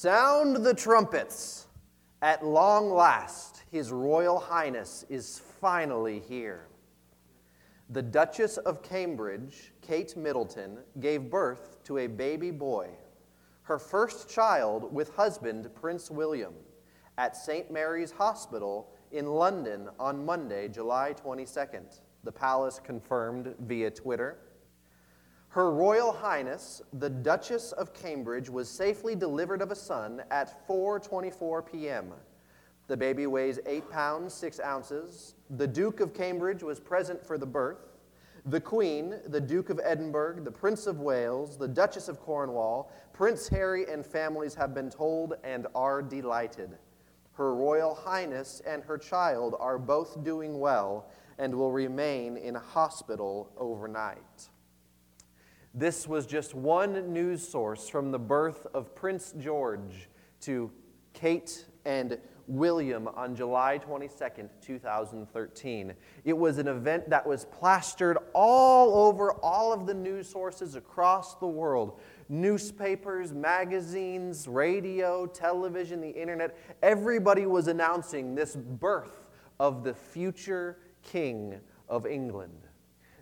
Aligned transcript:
Sound 0.00 0.64
the 0.64 0.74
trumpets. 0.74 1.66
At 2.22 2.46
long 2.46 2.88
last, 2.88 3.64
His 3.72 3.90
Royal 3.90 4.38
Highness 4.38 5.04
is 5.08 5.42
finally 5.60 6.20
here. 6.20 6.68
The 7.90 8.02
Duchess 8.02 8.58
of 8.58 8.80
Cambridge, 8.80 9.72
Kate 9.82 10.16
Middleton, 10.16 10.78
gave 11.00 11.28
birth 11.28 11.82
to 11.82 11.98
a 11.98 12.06
baby 12.06 12.52
boy, 12.52 12.90
her 13.62 13.76
first 13.76 14.30
child 14.30 14.94
with 14.94 15.16
husband 15.16 15.68
Prince 15.74 16.12
William, 16.12 16.54
at 17.16 17.36
St. 17.36 17.68
Mary's 17.68 18.12
Hospital 18.12 18.92
in 19.10 19.26
London 19.26 19.88
on 19.98 20.24
Monday, 20.24 20.68
July 20.68 21.12
22nd. 21.12 22.02
The 22.22 22.30
palace 22.30 22.78
confirmed 22.78 23.52
via 23.66 23.90
Twitter. 23.90 24.38
Her 25.50 25.70
Royal 25.70 26.12
Highness, 26.12 26.82
the 26.92 27.08
Duchess 27.08 27.72
of 27.72 27.94
Cambridge, 27.94 28.50
was 28.50 28.68
safely 28.68 29.14
delivered 29.14 29.62
of 29.62 29.70
a 29.70 29.74
son 29.74 30.22
at 30.30 30.68
4:24 30.68 31.72
p.m. 31.72 32.12
The 32.86 32.96
baby 32.98 33.26
weighs 33.26 33.58
8 33.64 33.90
pounds 33.90 34.34
6 34.34 34.60
ounces. 34.60 35.36
The 35.48 35.66
Duke 35.66 36.00
of 36.00 36.12
Cambridge 36.12 36.62
was 36.62 36.78
present 36.78 37.24
for 37.24 37.38
the 37.38 37.46
birth. 37.46 37.96
The 38.44 38.60
Queen, 38.60 39.20
the 39.26 39.40
Duke 39.40 39.70
of 39.70 39.80
Edinburgh, 39.82 40.44
the 40.44 40.52
Prince 40.52 40.86
of 40.86 41.00
Wales, 41.00 41.56
the 41.56 41.68
Duchess 41.68 42.08
of 42.08 42.20
Cornwall, 42.20 42.92
Prince 43.14 43.48
Harry 43.48 43.90
and 43.90 44.04
families 44.04 44.54
have 44.54 44.74
been 44.74 44.90
told 44.90 45.34
and 45.44 45.66
are 45.74 46.02
delighted. 46.02 46.76
Her 47.32 47.54
Royal 47.54 47.94
Highness 47.94 48.60
and 48.66 48.82
her 48.82 48.98
child 48.98 49.54
are 49.58 49.78
both 49.78 50.22
doing 50.22 50.60
well 50.60 51.08
and 51.38 51.54
will 51.54 51.72
remain 51.72 52.36
in 52.36 52.54
hospital 52.54 53.50
overnight. 53.56 54.50
This 55.74 56.08
was 56.08 56.26
just 56.26 56.54
one 56.54 57.12
news 57.12 57.46
source 57.46 57.88
from 57.88 58.10
the 58.10 58.18
birth 58.18 58.66
of 58.74 58.94
Prince 58.94 59.34
George 59.38 60.08
to 60.40 60.70
Kate 61.12 61.66
and 61.84 62.18
William 62.46 63.08
on 63.08 63.36
July 63.36 63.78
22nd, 63.78 64.48
2013. 64.62 65.92
It 66.24 66.32
was 66.32 66.56
an 66.58 66.66
event 66.66 67.10
that 67.10 67.26
was 67.26 67.44
plastered 67.44 68.16
all 68.32 69.06
over 69.06 69.32
all 69.34 69.72
of 69.72 69.86
the 69.86 69.92
news 69.92 70.28
sources 70.28 70.74
across 70.74 71.34
the 71.36 71.46
world 71.46 72.00
newspapers, 72.30 73.32
magazines, 73.32 74.48
radio, 74.48 75.26
television, 75.26 76.00
the 76.00 76.10
internet. 76.10 76.56
Everybody 76.82 77.46
was 77.46 77.68
announcing 77.68 78.34
this 78.34 78.56
birth 78.56 79.28
of 79.60 79.84
the 79.84 79.94
future 79.94 80.78
King 81.02 81.60
of 81.88 82.06
England. 82.06 82.67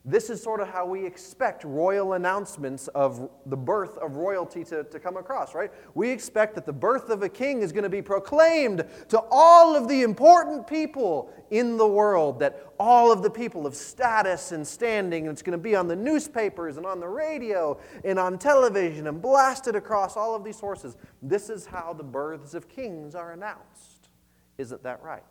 This 0.08 0.30
is 0.30 0.40
sort 0.40 0.60
of 0.60 0.68
how 0.68 0.86
we 0.86 1.04
expect 1.04 1.64
royal 1.64 2.12
announcements 2.12 2.86
of 2.88 3.28
the 3.46 3.56
birth 3.56 3.98
of 3.98 4.14
royalty 4.14 4.62
to, 4.62 4.84
to 4.84 5.00
come 5.00 5.16
across, 5.16 5.52
right? 5.52 5.72
We 5.96 6.10
expect 6.10 6.54
that 6.54 6.64
the 6.64 6.72
birth 6.72 7.10
of 7.10 7.24
a 7.24 7.28
king 7.28 7.62
is 7.62 7.72
going 7.72 7.82
to 7.82 7.90
be 7.90 8.02
proclaimed 8.02 8.84
to 9.08 9.20
all 9.32 9.74
of 9.74 9.88
the 9.88 10.02
important 10.02 10.68
people 10.68 11.32
in 11.50 11.76
the 11.76 11.88
world, 11.88 12.38
that 12.38 12.66
all 12.78 13.10
of 13.10 13.24
the 13.24 13.30
people 13.30 13.66
of 13.66 13.74
status 13.74 14.52
and 14.52 14.64
standing, 14.64 15.26
and 15.26 15.32
it's 15.32 15.42
going 15.42 15.58
to 15.58 15.62
be 15.62 15.74
on 15.74 15.88
the 15.88 15.96
newspapers 15.96 16.76
and 16.76 16.86
on 16.86 17.00
the 17.00 17.08
radio 17.08 17.76
and 18.04 18.16
on 18.16 18.38
television 18.38 19.08
and 19.08 19.20
blasted 19.20 19.74
across 19.74 20.16
all 20.16 20.36
of 20.36 20.44
these 20.44 20.56
sources. 20.56 20.96
This 21.20 21.50
is 21.50 21.66
how 21.66 21.92
the 21.92 22.04
births 22.04 22.54
of 22.54 22.68
kings 22.68 23.16
are 23.16 23.32
announced. 23.32 24.08
Isn't 24.56 24.84
that 24.84 25.02
right? 25.02 25.24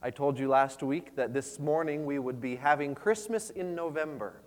I 0.00 0.10
told 0.10 0.38
you 0.38 0.46
last 0.46 0.84
week 0.84 1.16
that 1.16 1.34
this 1.34 1.58
morning 1.58 2.06
we 2.06 2.20
would 2.20 2.40
be 2.40 2.54
having 2.54 2.94
Christmas 2.94 3.50
in 3.50 3.74
November. 3.74 4.40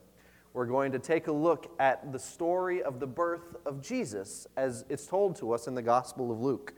We're 0.53 0.65
going 0.65 0.93
to 0.93 0.99
take 0.99 1.27
a 1.27 1.31
look 1.31 1.75
at 1.77 2.13
the 2.13 2.19
story 2.19 2.81
of 2.81 3.01
the 3.01 3.07
birth 3.07 3.57
of 3.65 3.81
Jesus 3.81 4.47
as 4.55 4.85
it's 4.87 5.05
told 5.05 5.35
to 5.37 5.51
us 5.51 5.67
in 5.67 5.75
the 5.75 5.81
Gospel 5.81 6.31
of 6.31 6.39
Luke. 6.39 6.73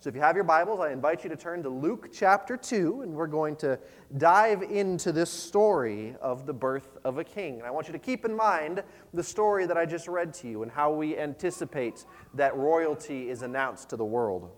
So 0.00 0.08
if 0.08 0.14
you 0.14 0.22
have 0.22 0.36
your 0.36 0.44
Bibles, 0.44 0.80
I 0.80 0.90
invite 0.90 1.22
you 1.22 1.28
to 1.28 1.36
turn 1.36 1.62
to 1.64 1.68
Luke 1.68 2.08
chapter 2.14 2.56
2, 2.56 3.02
and 3.02 3.12
we're 3.12 3.26
going 3.26 3.56
to 3.56 3.78
dive 4.16 4.62
into 4.62 5.12
this 5.12 5.30
story 5.30 6.16
of 6.22 6.46
the 6.46 6.54
birth 6.54 6.96
of 7.04 7.18
a 7.18 7.24
king. 7.24 7.58
And 7.58 7.64
I 7.64 7.70
want 7.70 7.88
you 7.88 7.92
to 7.92 7.98
keep 7.98 8.24
in 8.24 8.34
mind 8.34 8.82
the 9.12 9.22
story 9.22 9.66
that 9.66 9.76
I 9.76 9.84
just 9.84 10.08
read 10.08 10.32
to 10.34 10.48
you 10.48 10.62
and 10.62 10.72
how 10.72 10.90
we 10.90 11.18
anticipate 11.18 12.06
that 12.32 12.56
royalty 12.56 13.28
is 13.28 13.42
announced 13.42 13.90
to 13.90 13.98
the 13.98 14.04
world. 14.04 14.50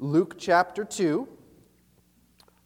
Luke 0.00 0.34
chapter 0.36 0.84
2 0.84 1.28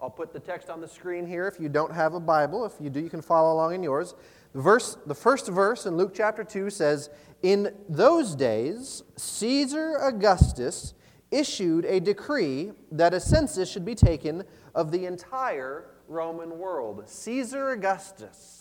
I'll 0.00 0.10
put 0.10 0.32
the 0.32 0.38
text 0.38 0.70
on 0.70 0.81
the 0.81 0.86
screen 0.86 1.26
here 1.26 1.48
if 1.48 1.59
you 1.59 1.69
don't 1.69 1.92
have 1.92 2.14
a 2.14 2.20
Bible. 2.20 2.64
If 2.64 2.75
you 2.81 2.88
do, 2.88 3.00
you 3.00 3.10
can 3.10 3.20
follow 3.20 3.53
along 3.53 3.75
in 3.75 3.82
yours. 3.82 4.14
The, 4.53 4.60
verse, 4.60 4.97
the 5.06 5.14
first 5.14 5.48
verse 5.48 5.86
in 5.86 5.97
Luke 5.97 6.12
chapter 6.14 6.44
2 6.44 6.70
says, 6.70 7.10
In 7.42 7.75
those 7.88 8.36
days, 8.36 9.03
Caesar 9.16 9.97
Augustus 9.97 10.94
issued 11.32 11.84
a 11.84 12.00
decree 12.00 12.72
that 12.92 13.12
a 13.12 13.20
census 13.20 13.70
should 13.70 13.84
be 13.84 13.97
taken 13.97 14.44
of 14.75 14.92
the 14.92 15.04
entire 15.04 15.86
Roman 16.06 16.59
world. 16.59 17.03
Caesar 17.06 17.70
Augustus. 17.70 18.58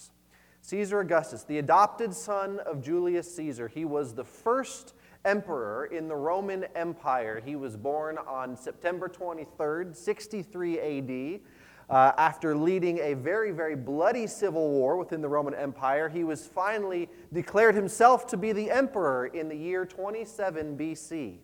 Caesar 0.68 1.00
Augustus, 1.00 1.44
the 1.44 1.60
adopted 1.60 2.14
son 2.14 2.60
of 2.60 2.84
Julius 2.84 3.34
Caesar, 3.38 3.70
he 3.70 3.86
was 3.86 4.14
the 4.14 4.26
first 4.26 4.96
emperor 5.24 5.86
in 5.86 6.10
the 6.10 6.16
Roman 6.18 6.66
Empire. 6.76 7.42
He 7.46 7.56
was 7.56 7.78
born 7.78 8.18
on 8.18 8.58
September 8.58 9.08
23rd, 9.08 9.96
63 9.96 11.40
AD. 11.40 11.40
Uh, 11.90 12.12
after 12.18 12.54
leading 12.54 13.00
a 13.00 13.14
very, 13.14 13.52
very 13.52 13.78
bloody 13.78 14.28
civil 14.28 14.72
war 14.72 14.98
within 14.98 15.22
the 15.22 15.30
Roman 15.30 15.54
Empire, 15.54 16.10
he 16.10 16.26
was 16.26 16.46
finally 16.46 17.08
declared 17.32 17.74
himself 17.74 18.28
to 18.28 18.36
be 18.36 18.52
the 18.52 18.70
emperor 18.70 19.28
in 19.28 19.48
the 19.48 19.56
year 19.56 19.86
27 19.86 20.78
BC. 20.78 21.38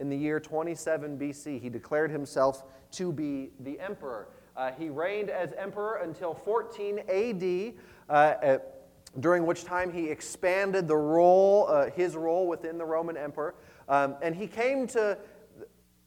In 0.00 0.08
the 0.08 0.18
year 0.18 0.40
27 0.40 1.16
BC, 1.16 1.62
he 1.62 1.68
declared 1.68 2.10
himself 2.10 2.64
to 2.90 3.12
be 3.12 3.50
the 3.60 3.78
emperor. 3.78 4.26
Uh, 4.56 4.72
he 4.72 4.88
reigned 4.88 5.28
as 5.28 5.52
emperor 5.58 5.98
until 5.98 6.34
14 6.34 7.00
AD. 7.00 7.74
Uh, 8.08 8.58
during 9.20 9.46
which 9.46 9.64
time 9.64 9.92
he 9.92 10.08
expanded 10.10 10.86
the 10.86 10.96
role, 10.96 11.66
uh, 11.68 11.90
his 11.90 12.16
role 12.16 12.46
within 12.46 12.78
the 12.78 12.84
Roman 12.84 13.16
emperor. 13.16 13.54
Um, 13.88 14.16
and 14.22 14.34
he 14.34 14.46
came 14.46 14.86
to 14.88 15.18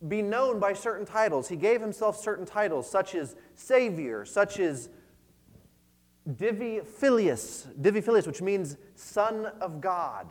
be 0.08 0.22
known 0.22 0.60
by 0.60 0.74
certain 0.74 1.06
titles. 1.06 1.50
He 1.50 1.56
gave 1.56 1.82
himself 1.82 2.18
certain 2.18 2.46
titles, 2.46 2.90
such 2.90 3.16
as 3.16 3.36
Savior, 3.56 4.26
such 4.26 4.60
as 4.60 4.90
Divi 6.36 6.82
Filius, 6.82 7.68
Divi 7.82 8.02
Filius, 8.02 8.28
which 8.28 8.42
means 8.42 8.78
Son 8.96 9.48
of 9.60 9.82
God. 9.82 10.28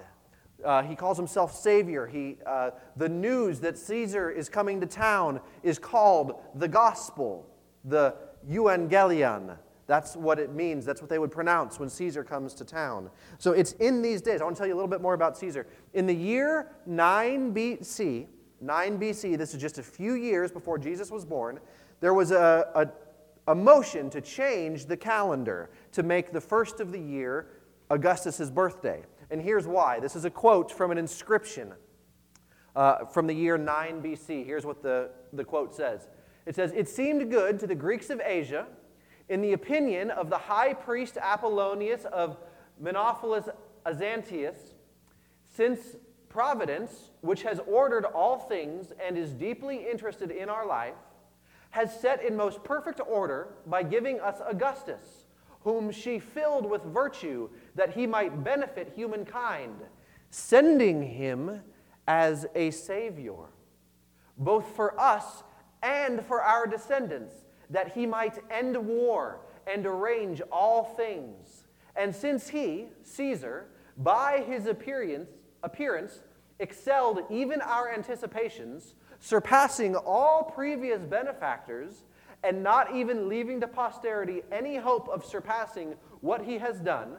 Uh, 0.65 0.83
he 0.83 0.95
calls 0.95 1.17
himself 1.17 1.55
Savior. 1.55 2.07
He, 2.07 2.39
uh, 2.47 2.71
the 2.97 3.09
news 3.09 3.61
that 3.61 3.77
Caesar 3.79 4.31
is 4.31 4.49
coming 4.49 4.81
to 4.81 4.87
town 4.87 5.41
is 5.63 5.79
called 5.79 6.41
the 6.55 6.69
Gospel, 6.69 7.47
the 7.85 8.15
Evangelion. 8.49 9.57
That's 9.89 10.15
what 10.15 10.39
it 10.39 10.55
means. 10.55 10.85
That's 10.85 11.01
what 11.01 11.09
they 11.09 11.19
would 11.19 11.33
pronounce 11.33 11.81
when 11.81 11.89
Caesar 11.89 12.23
comes 12.23 12.53
to 12.55 12.65
town. 12.65 13.09
So 13.39 13.53
it's 13.53 13.73
in 13.73 14.03
these 14.03 14.21
days. 14.21 14.43
I 14.43 14.45
want 14.45 14.55
to 14.55 14.61
tell 14.61 14.67
you 14.69 14.75
a 14.75 14.77
little 14.77 14.87
bit 14.87 15.01
more 15.01 15.15
about 15.15 15.37
Caesar. 15.39 15.67
In 15.95 16.07
the 16.07 16.15
year 16.15 16.73
9 16.85 17.55
BC, 17.55 18.27
9 18.61 19.01
BC, 19.01 19.39
this 19.39 19.55
is 19.55 19.61
just 19.61 19.79
a 19.79 19.83
few 19.83 20.13
years 20.13 20.53
before 20.53 20.77
Jesus 20.79 21.11
was 21.11 21.25
born, 21.25 21.59
there 22.01 22.13
was 22.13 22.33
a, 22.33 22.69
a, 23.47 23.51
a 23.51 23.55
motion 23.55 24.11
to 24.11 24.21
change 24.21 24.85
the 24.85 24.97
calendar 24.97 25.71
to 25.93 26.03
make 26.03 26.33
the 26.33 26.41
first 26.41 26.81
of 26.81 26.93
the 26.93 27.01
year 27.01 27.47
Augustus's 27.91 28.51
birthday. 28.51 29.03
And 29.31 29.41
here's 29.41 29.67
why. 29.67 30.01
This 30.01 30.15
is 30.15 30.27
a 30.27 30.31
quote 30.31 30.71
from 30.71 30.91
an 30.91 30.99
inscription 30.99 31.73
uh, 32.77 33.07
from 33.07 33.27
the 33.27 33.35
year 33.35 33.57
9 33.57 34.03
BC. 34.03 34.45
Here's 34.45 34.67
what 34.67 34.83
the, 34.83 35.13
the 35.33 35.45
quote 35.45 35.75
says 35.75 36.09
It 36.45 36.55
says, 36.55 36.73
It 36.77 36.91
seemed 36.91 37.31
good 37.31 37.59
to 37.61 37.67
the 37.67 37.75
Greeks 37.75 38.11
of 38.11 38.21
Asia 38.23 38.67
in 39.29 39.43
the 39.43 39.53
opinion 39.53 40.11
of 40.11 40.31
the 40.31 40.39
high 40.39 40.75
priest 40.75 41.17
Apollonius 41.21 42.05
of 42.07 42.37
Menophilus 42.83 43.49
Azanitus, 43.85 44.57
since 45.55 45.97
providence, 46.29 47.11
which 47.21 47.43
has 47.43 47.61
ordered 47.67 48.05
all 48.05 48.39
things 48.39 48.93
and 49.05 49.17
is 49.19 49.33
deeply 49.33 49.89
interested 49.91 50.31
in 50.31 50.49
our 50.49 50.67
life, 50.67 50.95
has 51.71 51.99
set 52.01 52.23
in 52.25 52.37
most 52.37 52.63
perfect 52.65 53.01
order 53.07 53.49
by 53.67 53.83
giving 53.83 54.21
us 54.21 54.41
Augustus, 54.47 55.27
whom 55.63 55.91
she 55.91 56.19
filled 56.19 56.69
with 56.69 56.83
virtue 56.85 57.49
that 57.75 57.91
he 57.91 58.07
might 58.07 58.45
benefit 58.45 58.93
humankind, 58.95 59.75
sending 60.31 61.03
him 61.03 61.61
as 62.07 62.47
a 62.55 62.71
Savior, 62.71 63.35
both 64.39 64.75
for 64.75 64.99
us 64.99 65.43
and 65.83 66.25
for 66.25 66.41
our 66.43 66.67
descendants 66.67 67.35
that 67.71 67.93
he 67.93 68.07
might 68.07 68.39
end 68.51 68.77
war 68.77 69.41
and 69.67 69.87
arrange 69.87 70.41
all 70.51 70.85
things. 70.85 71.65
And 71.97 72.15
since 72.15 72.49
he, 72.49 72.87
Caesar, 73.03 73.67
by 73.97 74.45
his 74.47 74.67
appearance, 74.67 75.29
appearance 75.63 76.21
excelled 76.61 77.21
even 77.31 77.61
our 77.61 77.93
anticipations, 77.93 78.95
surpassing 79.21 79.97
all 79.97 80.45
previous 80.45 81.01
benefactors, 81.03 82.05
and 82.45 82.63
not 82.63 82.95
even 82.95 83.29
leaving 83.29 83.61
to 83.61 83.67
posterity 83.69 84.43
any 84.53 84.77
hope 84.77 85.09
of 85.09 85.25
surpassing 85.25 85.95
what 86.21 86.45
he 86.45 86.59
has 86.59 86.79
done, 86.81 87.17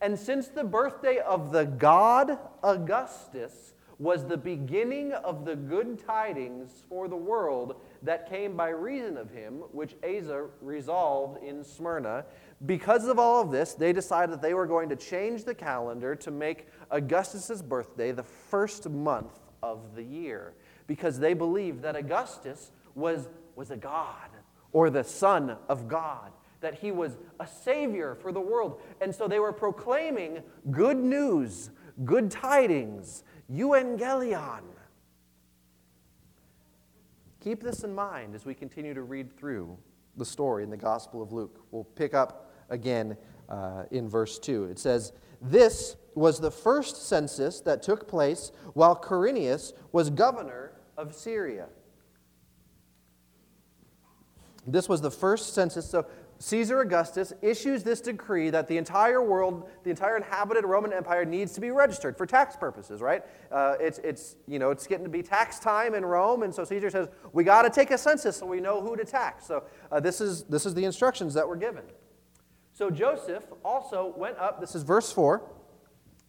and 0.00 0.18
since 0.18 0.48
the 0.48 0.64
birthday 0.64 1.18
of 1.18 1.52
the 1.52 1.64
god 1.64 2.38
Augustus 2.62 3.74
was 3.98 4.26
the 4.26 4.36
beginning 4.36 5.12
of 5.12 5.44
the 5.44 5.56
good 5.56 5.98
tidings 6.06 6.84
for 6.88 7.08
the 7.08 7.16
world 7.16 7.80
that 8.02 8.28
came 8.28 8.56
by 8.56 8.68
reason 8.68 9.16
of 9.16 9.30
him, 9.30 9.54
which 9.72 9.96
Asia 10.02 10.46
resolved 10.60 11.42
in 11.42 11.64
Smyrna. 11.64 12.24
Because 12.66 13.06
of 13.06 13.18
all 13.18 13.40
of 13.40 13.50
this, 13.50 13.74
they 13.74 13.92
decided 13.92 14.32
that 14.32 14.42
they 14.42 14.54
were 14.54 14.66
going 14.66 14.88
to 14.90 14.96
change 14.96 15.44
the 15.44 15.54
calendar 15.54 16.14
to 16.16 16.30
make 16.30 16.66
Augustus's 16.90 17.62
birthday 17.62 18.12
the 18.12 18.22
first 18.22 18.88
month 18.88 19.40
of 19.62 19.94
the 19.94 20.02
year, 20.02 20.54
because 20.86 21.18
they 21.18 21.32
believed 21.32 21.82
that 21.82 21.96
Augustus 21.96 22.70
was, 22.94 23.28
was 23.54 23.70
a 23.70 23.76
god 23.76 24.28
or 24.72 24.90
the 24.90 25.04
son 25.04 25.56
of 25.68 25.88
God 25.88 26.32
that 26.60 26.74
he 26.74 26.90
was 26.90 27.16
a 27.40 27.46
savior 27.46 28.14
for 28.14 28.32
the 28.32 28.40
world. 28.40 28.80
And 29.00 29.14
so 29.14 29.28
they 29.28 29.38
were 29.38 29.52
proclaiming 29.52 30.42
good 30.70 30.96
news, 30.96 31.70
good 32.04 32.30
tidings, 32.30 33.24
euangelion. 33.52 34.62
Keep 37.40 37.62
this 37.62 37.84
in 37.84 37.94
mind 37.94 38.34
as 38.34 38.44
we 38.44 38.54
continue 38.54 38.94
to 38.94 39.02
read 39.02 39.36
through 39.36 39.76
the 40.16 40.24
story 40.24 40.64
in 40.64 40.70
the 40.70 40.76
Gospel 40.76 41.22
of 41.22 41.32
Luke. 41.32 41.64
We'll 41.70 41.84
pick 41.84 42.14
up 42.14 42.50
again 42.70 43.16
uh, 43.48 43.84
in 43.90 44.08
verse 44.08 44.38
2. 44.38 44.64
It 44.64 44.78
says, 44.78 45.12
This 45.40 45.96
was 46.14 46.40
the 46.40 46.50
first 46.50 47.06
census 47.06 47.60
that 47.60 47.82
took 47.82 48.08
place 48.08 48.50
while 48.74 48.96
Quirinius 48.96 49.72
was 49.92 50.10
governor 50.10 50.72
of 50.96 51.14
Syria. 51.14 51.68
This 54.66 54.88
was 54.88 55.00
the 55.00 55.10
first 55.10 55.54
census. 55.54 55.88
So 55.88 56.06
Caesar 56.38 56.80
Augustus 56.80 57.32
issues 57.40 57.82
this 57.82 58.00
decree 58.00 58.50
that 58.50 58.68
the 58.68 58.76
entire 58.76 59.22
world, 59.22 59.68
the 59.84 59.90
entire 59.90 60.16
inhabited 60.16 60.64
Roman 60.64 60.92
Empire 60.92 61.24
needs 61.24 61.52
to 61.52 61.60
be 61.60 61.70
registered 61.70 62.16
for 62.16 62.26
tax 62.26 62.56
purposes, 62.56 63.00
right? 63.00 63.22
Uh, 63.50 63.74
it's, 63.80 63.98
it's, 63.98 64.36
you 64.46 64.58
know, 64.58 64.70
it's 64.70 64.86
getting 64.86 65.04
to 65.04 65.10
be 65.10 65.22
tax 65.22 65.58
time 65.58 65.94
in 65.94 66.04
Rome, 66.04 66.42
and 66.42 66.54
so 66.54 66.64
Caesar 66.64 66.90
says, 66.90 67.08
we 67.32 67.44
got 67.44 67.62
to 67.62 67.70
take 67.70 67.90
a 67.90 67.98
census 67.98 68.36
so 68.36 68.46
we 68.46 68.60
know 68.60 68.82
who 68.82 68.96
to 68.96 69.04
tax. 69.04 69.46
So 69.46 69.64
uh, 69.90 70.00
this, 70.00 70.20
is, 70.20 70.44
this 70.44 70.66
is 70.66 70.74
the 70.74 70.84
instructions 70.84 71.32
that 71.34 71.48
were 71.48 71.56
given. 71.56 71.84
So 72.74 72.90
Joseph 72.90 73.44
also 73.64 74.12
went 74.16 74.36
up, 74.36 74.60
this 74.60 74.74
is 74.74 74.82
verse 74.82 75.10
4, 75.10 75.42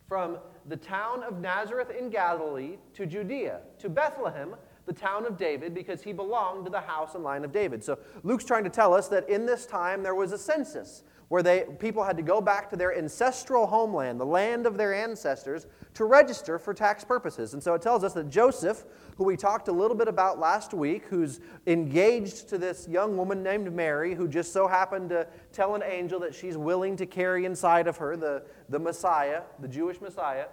from 0.08 0.38
the 0.68 0.78
town 0.78 1.24
of 1.24 1.40
Nazareth 1.40 1.90
in 1.90 2.10
Galilee 2.10 2.78
to 2.94 3.06
Judea, 3.06 3.60
to 3.80 3.90
Bethlehem, 3.90 4.56
the 4.88 4.94
town 4.94 5.26
of 5.26 5.38
David 5.38 5.76
because 5.76 6.02
he 6.02 6.14
belonged 6.14 6.66
to 6.66 6.72
the 6.72 6.80
house 6.80 7.14
and 7.14 7.24
line 7.24 7.44
of 7.44 7.52
David. 7.52 7.84
So 7.84 8.00
Luke's 8.24 8.46
trying 8.46 8.64
to 8.64 8.70
tell 8.70 8.94
us 8.94 9.10
that 9.10 9.30
in 9.30 9.46
this 9.46 9.68
time 9.68 10.02
there 10.02 10.16
was 10.16 10.32
a 10.32 10.38
census 10.38 11.04
where 11.28 11.44
they, 11.44 11.66
people 11.78 12.06
had 12.06 12.16
to 12.16 12.24
go 12.24 12.40
back 12.40 12.70
to 12.70 12.78
their 12.78 12.98
ancestral 12.98 13.68
homeland, 13.68 14.18
the 14.18 14.26
land 14.26 14.66
of 14.66 14.78
their 14.78 14.94
ancestors, 14.94 15.68
to 15.94 16.06
register 16.06 16.58
for 16.58 16.74
tax 16.74 17.04
purposes. 17.04 17.54
And 17.54 17.62
so 17.62 17.74
it 17.74 17.82
tells 17.82 18.06
us 18.06 18.14
that 18.14 18.30
Joseph, 18.30 18.86
who 19.18 19.26
we 19.26 19.36
talked 19.36 19.68
a 19.68 19.72
little 19.74 19.98
bit 19.98 20.08
about 20.08 20.40
last 20.40 20.74
week, 20.74 21.04
who's 21.10 21.42
engaged 21.66 22.48
to 22.48 22.58
this 22.58 22.88
young 22.88 23.18
woman 23.18 23.44
named 23.44 23.74
Mary, 23.74 24.16
who 24.16 24.26
just 24.26 24.54
so 24.54 24.70
happened 24.70 25.10
to 25.10 25.28
tell 25.52 25.76
an 25.76 25.84
angel 25.84 26.18
that 26.22 26.34
she's 26.34 26.56
willing 26.56 26.96
to 26.96 27.06
carry 27.06 27.44
inside 27.44 27.88
of 27.88 27.98
her 27.98 28.16
the, 28.16 28.44
the 28.70 28.80
Messiah, 28.80 29.42
the 29.60 29.68
Jewish 29.68 30.00
Messiah, 30.00 30.46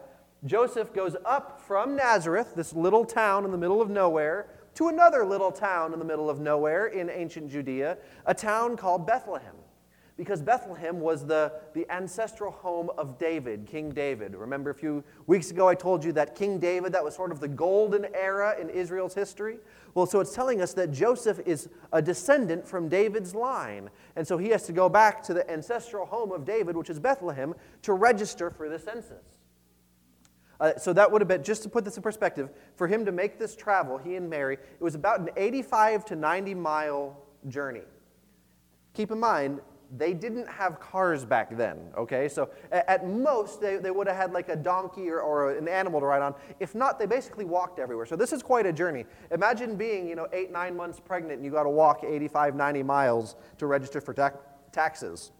Joseph 0.44 0.92
goes 0.92 1.16
up 1.24 1.60
from 1.60 1.96
Nazareth, 1.96 2.54
this 2.54 2.74
little 2.74 3.04
town 3.04 3.46
in 3.46 3.50
the 3.50 3.56
middle 3.58 3.80
of 3.80 3.88
nowhere, 3.88 4.46
to 4.74 4.88
another 4.88 5.24
little 5.24 5.52
town 5.52 5.92
in 5.92 5.98
the 5.98 6.04
middle 6.04 6.28
of 6.28 6.38
nowhere 6.38 6.86
in 6.86 7.08
ancient 7.08 7.50
Judea, 7.50 7.96
a 8.26 8.34
town 8.34 8.76
called 8.76 9.06
Bethlehem. 9.06 9.54
Because 10.16 10.42
Bethlehem 10.42 11.00
was 11.00 11.26
the, 11.26 11.52
the 11.72 11.90
ancestral 11.90 12.52
home 12.52 12.90
of 12.98 13.18
David, 13.18 13.66
King 13.66 13.90
David. 13.90 14.36
Remember 14.36 14.70
a 14.70 14.74
few 14.74 15.02
weeks 15.26 15.50
ago 15.50 15.66
I 15.66 15.74
told 15.74 16.04
you 16.04 16.12
that 16.12 16.36
King 16.36 16.60
David, 16.60 16.92
that 16.92 17.02
was 17.02 17.16
sort 17.16 17.32
of 17.32 17.40
the 17.40 17.48
golden 17.48 18.06
era 18.14 18.54
in 18.60 18.68
Israel's 18.68 19.14
history? 19.14 19.58
Well, 19.94 20.06
so 20.06 20.20
it's 20.20 20.32
telling 20.34 20.60
us 20.60 20.72
that 20.74 20.92
Joseph 20.92 21.40
is 21.46 21.68
a 21.92 22.00
descendant 22.00 22.66
from 22.66 22.88
David's 22.88 23.34
line. 23.34 23.90
And 24.14 24.26
so 24.26 24.38
he 24.38 24.50
has 24.50 24.64
to 24.66 24.72
go 24.72 24.88
back 24.88 25.20
to 25.24 25.34
the 25.34 25.50
ancestral 25.50 26.06
home 26.06 26.30
of 26.30 26.44
David, 26.44 26.76
which 26.76 26.90
is 26.90 27.00
Bethlehem, 27.00 27.54
to 27.82 27.92
register 27.92 28.50
for 28.50 28.68
the 28.68 28.78
census. 28.78 29.33
Uh, 30.60 30.72
so 30.76 30.92
that 30.92 31.10
would 31.10 31.20
have 31.20 31.28
been, 31.28 31.42
just 31.42 31.62
to 31.62 31.68
put 31.68 31.84
this 31.84 31.96
in 31.96 32.02
perspective, 32.02 32.50
for 32.76 32.86
him 32.86 33.04
to 33.04 33.12
make 33.12 33.38
this 33.38 33.56
travel, 33.56 33.98
he 33.98 34.16
and 34.16 34.30
Mary, 34.30 34.54
it 34.54 34.82
was 34.82 34.94
about 34.94 35.20
an 35.20 35.30
85 35.36 36.04
to 36.06 36.16
90 36.16 36.54
mile 36.54 37.16
journey. 37.48 37.82
Keep 38.94 39.10
in 39.10 39.18
mind, 39.18 39.60
they 39.96 40.12
didn't 40.12 40.48
have 40.48 40.80
cars 40.80 41.24
back 41.24 41.56
then, 41.56 41.78
okay? 41.96 42.28
So 42.28 42.50
at, 42.72 43.06
most, 43.06 43.60
they, 43.60 43.76
they 43.76 43.90
would 43.90 44.06
have 44.06 44.16
had 44.16 44.32
like 44.32 44.48
a 44.48 44.56
donkey 44.56 45.08
or, 45.08 45.20
or 45.20 45.52
an 45.56 45.68
animal 45.68 46.00
to 46.00 46.06
ride 46.06 46.22
on. 46.22 46.34
If 46.58 46.74
not, 46.74 46.98
they 46.98 47.06
basically 47.06 47.44
walked 47.44 47.78
everywhere. 47.78 48.06
So 48.06 48.16
this 48.16 48.32
is 48.32 48.42
quite 48.42 48.66
a 48.66 48.72
journey. 48.72 49.04
Imagine 49.30 49.76
being, 49.76 50.08
you 50.08 50.16
know, 50.16 50.26
eight, 50.32 50.50
nine 50.50 50.76
months 50.76 51.00
pregnant 51.00 51.34
and 51.34 51.44
you 51.44 51.50
got 51.50 51.64
to 51.64 51.70
walk 51.70 52.02
85, 52.04 52.56
90 52.56 52.82
miles 52.82 53.36
to 53.58 53.66
register 53.66 54.00
for 54.00 54.14
ta- 54.14 54.32
taxes. 54.72 55.32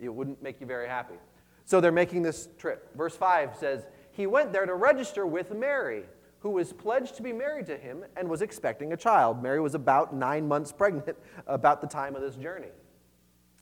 It 0.00 0.08
wouldn't 0.08 0.42
make 0.42 0.60
you 0.60 0.66
very 0.66 0.88
happy. 0.88 1.16
So 1.64 1.80
they're 1.80 1.92
making 1.92 2.22
this 2.22 2.48
trip. 2.58 2.94
Verse 2.96 3.16
5 3.16 3.56
says, 3.56 3.86
he 4.12 4.26
went 4.26 4.52
there 4.52 4.66
to 4.66 4.74
register 4.74 5.26
with 5.26 5.54
Mary, 5.54 6.04
who 6.40 6.50
was 6.50 6.72
pledged 6.72 7.16
to 7.16 7.22
be 7.22 7.32
married 7.32 7.66
to 7.66 7.76
him 7.76 8.04
and 8.16 8.28
was 8.28 8.42
expecting 8.42 8.92
a 8.92 8.96
child. 8.96 9.42
Mary 9.42 9.60
was 9.60 9.74
about 9.74 10.14
nine 10.14 10.46
months 10.46 10.70
pregnant 10.72 11.16
about 11.46 11.80
the 11.80 11.86
time 11.86 12.14
of 12.14 12.22
this 12.22 12.36
journey. 12.36 12.68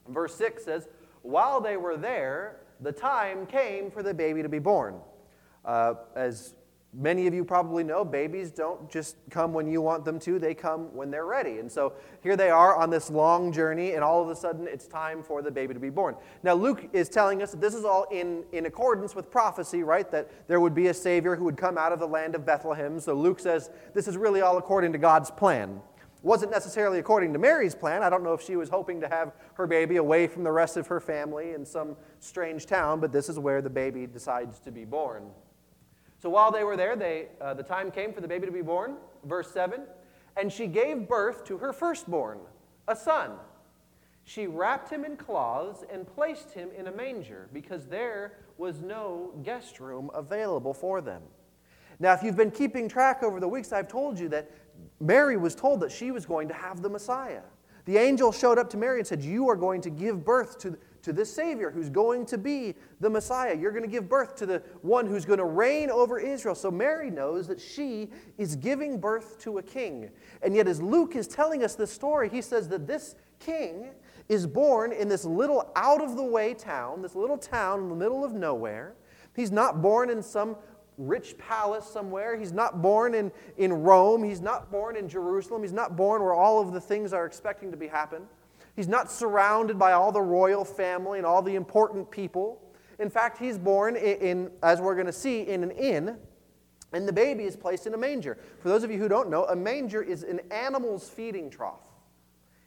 Verse 0.08 0.34
6 0.34 0.64
says, 0.64 0.88
While 1.22 1.60
they 1.60 1.76
were 1.76 1.96
there, 1.96 2.60
the 2.80 2.92
time 2.92 3.46
came 3.46 3.90
for 3.90 4.02
the 4.02 4.12
baby 4.12 4.42
to 4.42 4.48
be 4.48 4.58
born. 4.58 4.96
Uh, 5.64 5.94
as 6.14 6.54
Many 6.92 7.28
of 7.28 7.34
you 7.34 7.44
probably 7.44 7.84
know 7.84 8.04
babies 8.04 8.50
don't 8.50 8.90
just 8.90 9.16
come 9.30 9.52
when 9.52 9.68
you 9.68 9.80
want 9.80 10.04
them 10.04 10.18
to, 10.20 10.40
they 10.40 10.54
come 10.54 10.92
when 10.92 11.08
they're 11.08 11.24
ready. 11.24 11.58
And 11.58 11.70
so 11.70 11.92
here 12.20 12.36
they 12.36 12.50
are 12.50 12.74
on 12.74 12.90
this 12.90 13.10
long 13.10 13.52
journey, 13.52 13.92
and 13.92 14.02
all 14.02 14.20
of 14.20 14.28
a 14.28 14.34
sudden 14.34 14.66
it's 14.66 14.88
time 14.88 15.22
for 15.22 15.40
the 15.40 15.52
baby 15.52 15.72
to 15.72 15.78
be 15.78 15.88
born. 15.88 16.16
Now, 16.42 16.54
Luke 16.54 16.88
is 16.92 17.08
telling 17.08 17.42
us 17.42 17.52
that 17.52 17.60
this 17.60 17.74
is 17.74 17.84
all 17.84 18.06
in, 18.10 18.42
in 18.50 18.66
accordance 18.66 19.14
with 19.14 19.30
prophecy, 19.30 19.84
right? 19.84 20.10
That 20.10 20.28
there 20.48 20.58
would 20.58 20.74
be 20.74 20.88
a 20.88 20.94
Savior 20.94 21.36
who 21.36 21.44
would 21.44 21.56
come 21.56 21.78
out 21.78 21.92
of 21.92 22.00
the 22.00 22.08
land 22.08 22.34
of 22.34 22.44
Bethlehem. 22.44 22.98
So 22.98 23.14
Luke 23.14 23.38
says 23.38 23.70
this 23.94 24.08
is 24.08 24.16
really 24.16 24.40
all 24.40 24.58
according 24.58 24.90
to 24.92 24.98
God's 24.98 25.30
plan. 25.30 25.80
Wasn't 26.22 26.50
necessarily 26.50 26.98
according 26.98 27.32
to 27.34 27.38
Mary's 27.38 27.74
plan. 27.74 28.02
I 28.02 28.10
don't 28.10 28.24
know 28.24 28.34
if 28.34 28.42
she 28.42 28.56
was 28.56 28.68
hoping 28.68 29.00
to 29.00 29.08
have 29.08 29.32
her 29.54 29.68
baby 29.68 29.96
away 29.96 30.26
from 30.26 30.42
the 30.42 30.52
rest 30.52 30.76
of 30.76 30.88
her 30.88 30.98
family 30.98 31.52
in 31.52 31.64
some 31.64 31.96
strange 32.18 32.66
town, 32.66 32.98
but 32.98 33.12
this 33.12 33.28
is 33.28 33.38
where 33.38 33.62
the 33.62 33.70
baby 33.70 34.08
decides 34.08 34.58
to 34.60 34.72
be 34.72 34.84
born. 34.84 35.30
So 36.20 36.28
while 36.28 36.52
they 36.52 36.64
were 36.64 36.76
there, 36.76 36.96
they, 36.96 37.28
uh, 37.40 37.54
the 37.54 37.62
time 37.62 37.90
came 37.90 38.12
for 38.12 38.20
the 38.20 38.28
baby 38.28 38.46
to 38.46 38.52
be 38.52 38.62
born. 38.62 38.96
Verse 39.24 39.50
7 39.50 39.82
And 40.36 40.52
she 40.52 40.66
gave 40.66 41.08
birth 41.08 41.44
to 41.46 41.58
her 41.58 41.72
firstborn, 41.72 42.38
a 42.86 42.94
son. 42.94 43.32
She 44.24 44.46
wrapped 44.46 44.90
him 44.90 45.04
in 45.04 45.16
cloths 45.16 45.84
and 45.90 46.06
placed 46.06 46.52
him 46.52 46.68
in 46.76 46.86
a 46.86 46.92
manger 46.92 47.48
because 47.52 47.86
there 47.86 48.34
was 48.58 48.80
no 48.80 49.32
guest 49.42 49.80
room 49.80 50.10
available 50.14 50.74
for 50.74 51.00
them. 51.00 51.22
Now, 51.98 52.12
if 52.12 52.22
you've 52.22 52.36
been 52.36 52.50
keeping 52.50 52.88
track 52.88 53.22
over 53.22 53.40
the 53.40 53.48
weeks, 53.48 53.72
I've 53.72 53.88
told 53.88 54.18
you 54.18 54.28
that 54.28 54.50
Mary 55.00 55.36
was 55.36 55.54
told 55.54 55.80
that 55.80 55.90
she 55.90 56.10
was 56.10 56.26
going 56.26 56.48
to 56.48 56.54
have 56.54 56.82
the 56.82 56.88
Messiah. 56.88 57.42
The 57.86 57.96
angel 57.96 58.30
showed 58.30 58.58
up 58.58 58.70
to 58.70 58.76
Mary 58.76 58.98
and 58.98 59.06
said, 59.06 59.22
You 59.22 59.48
are 59.48 59.56
going 59.56 59.80
to 59.82 59.90
give 59.90 60.24
birth 60.24 60.58
to, 60.60 60.78
to 61.02 61.12
this 61.12 61.32
Savior 61.32 61.70
who's 61.70 61.88
going 61.88 62.26
to 62.26 62.38
be 62.38 62.74
the 63.00 63.10
Messiah. 63.10 63.56
You're 63.56 63.72
going 63.72 63.84
to 63.84 63.88
give 63.88 64.08
birth 64.08 64.36
to 64.36 64.46
the 64.46 64.62
one 64.82 65.06
who's 65.06 65.24
going 65.24 65.38
to 65.38 65.44
reign 65.44 65.90
over 65.90 66.18
Israel. 66.18 66.54
So 66.54 66.70
Mary 66.70 67.10
knows 67.10 67.46
that 67.48 67.60
she 67.60 68.10
is 68.38 68.56
giving 68.56 69.00
birth 69.00 69.38
to 69.40 69.58
a 69.58 69.62
king. 69.62 70.10
And 70.42 70.54
yet, 70.54 70.68
as 70.68 70.82
Luke 70.82 71.16
is 71.16 71.26
telling 71.26 71.64
us 71.64 71.74
this 71.74 71.90
story, 71.90 72.28
he 72.28 72.42
says 72.42 72.68
that 72.68 72.86
this 72.86 73.14
king 73.38 73.90
is 74.28 74.46
born 74.46 74.92
in 74.92 75.08
this 75.08 75.24
little 75.24 75.72
out 75.74 76.02
of 76.02 76.16
the 76.16 76.24
way 76.24 76.54
town, 76.54 77.02
this 77.02 77.14
little 77.14 77.38
town 77.38 77.80
in 77.80 77.88
the 77.88 77.96
middle 77.96 78.24
of 78.24 78.32
nowhere. 78.32 78.94
He's 79.34 79.50
not 79.50 79.82
born 79.82 80.10
in 80.10 80.22
some 80.22 80.56
rich 80.98 81.36
palace 81.38 81.86
somewhere. 81.86 82.38
He's 82.38 82.52
not 82.52 82.82
born 82.82 83.14
in, 83.14 83.32
in 83.56 83.72
Rome. 83.72 84.22
He's 84.22 84.40
not 84.40 84.70
born 84.70 84.96
in 84.96 85.08
Jerusalem. 85.08 85.62
He's 85.62 85.72
not 85.72 85.96
born 85.96 86.22
where 86.22 86.34
all 86.34 86.60
of 86.60 86.72
the 86.72 86.80
things 86.80 87.12
are 87.12 87.26
expecting 87.26 87.70
to 87.70 87.76
be 87.76 87.88
happen. 87.88 88.22
He's 88.76 88.88
not 88.88 89.10
surrounded 89.10 89.78
by 89.78 89.92
all 89.92 90.12
the 90.12 90.22
royal 90.22 90.64
family 90.64 91.18
and 91.18 91.26
all 91.26 91.42
the 91.42 91.54
important 91.54 92.10
people. 92.10 92.62
In 92.98 93.10
fact, 93.10 93.38
he's 93.38 93.58
born 93.58 93.96
in, 93.96 94.18
in 94.20 94.50
as 94.62 94.80
we're 94.80 94.94
going 94.94 95.06
to 95.06 95.12
see, 95.12 95.42
in 95.42 95.62
an 95.62 95.70
inn, 95.72 96.16
and 96.92 97.06
the 97.06 97.12
baby 97.12 97.44
is 97.44 97.56
placed 97.56 97.86
in 97.86 97.94
a 97.94 97.98
manger. 97.98 98.38
For 98.60 98.68
those 98.68 98.82
of 98.82 98.90
you 98.90 98.98
who 98.98 99.08
don't 99.08 99.30
know, 99.30 99.44
a 99.46 99.56
manger 99.56 100.02
is 100.02 100.22
an 100.22 100.40
animal's 100.50 101.08
feeding 101.08 101.50
trough. 101.50 101.86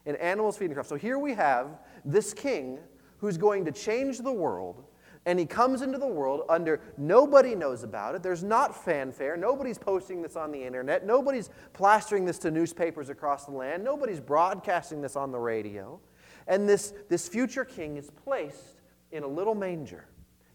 An 0.05 0.15
animal's 0.17 0.57
feeding 0.57 0.73
trough. 0.73 0.87
So 0.87 0.95
here 0.95 1.19
we 1.19 1.33
have 1.33 1.79
this 2.05 2.33
king 2.33 2.79
who's 3.17 3.37
going 3.37 3.65
to 3.65 3.71
change 3.71 4.19
the 4.19 4.31
world 4.31 4.83
and 5.25 5.39
he 5.39 5.45
comes 5.45 5.81
into 5.81 5.97
the 5.97 6.07
world 6.07 6.43
under 6.49 6.81
nobody 6.97 7.55
knows 7.55 7.83
about 7.83 8.15
it. 8.15 8.23
There's 8.23 8.43
not 8.43 8.75
fanfare. 8.83 9.37
Nobody's 9.37 9.77
posting 9.77 10.21
this 10.21 10.35
on 10.35 10.51
the 10.51 10.61
internet. 10.61 11.05
Nobody's 11.05 11.49
plastering 11.71 12.25
this 12.25 12.37
to 12.39 12.51
newspapers 12.51 13.09
across 13.09 13.45
the 13.45 13.51
land. 13.51 13.83
Nobody's 13.83 14.19
broadcasting 14.19 15.01
this 15.01 15.15
on 15.15 15.31
the 15.31 15.39
radio. 15.39 15.99
And 16.47 16.67
this, 16.67 16.93
this 17.09 17.29
future 17.29 17.63
king 17.63 17.95
is 17.95 18.09
placed 18.09 18.81
in 19.11 19.23
a 19.23 19.27
little 19.27 19.55
manger, 19.55 20.05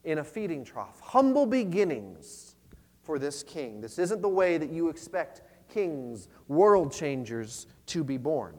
in 0.04 0.18
a 0.18 0.24
feeding 0.24 0.64
trough. 0.64 1.00
Humble 1.00 1.46
beginnings 1.46 2.56
for 3.02 3.18
this 3.18 3.42
king. 3.42 3.80
This 3.80 3.98
isn't 3.98 4.20
the 4.20 4.28
way 4.28 4.58
that 4.58 4.70
you 4.70 4.90
expect 4.90 5.40
kings, 5.70 6.28
world 6.46 6.92
changers, 6.92 7.66
to 7.86 8.04
be 8.04 8.18
born. 8.18 8.54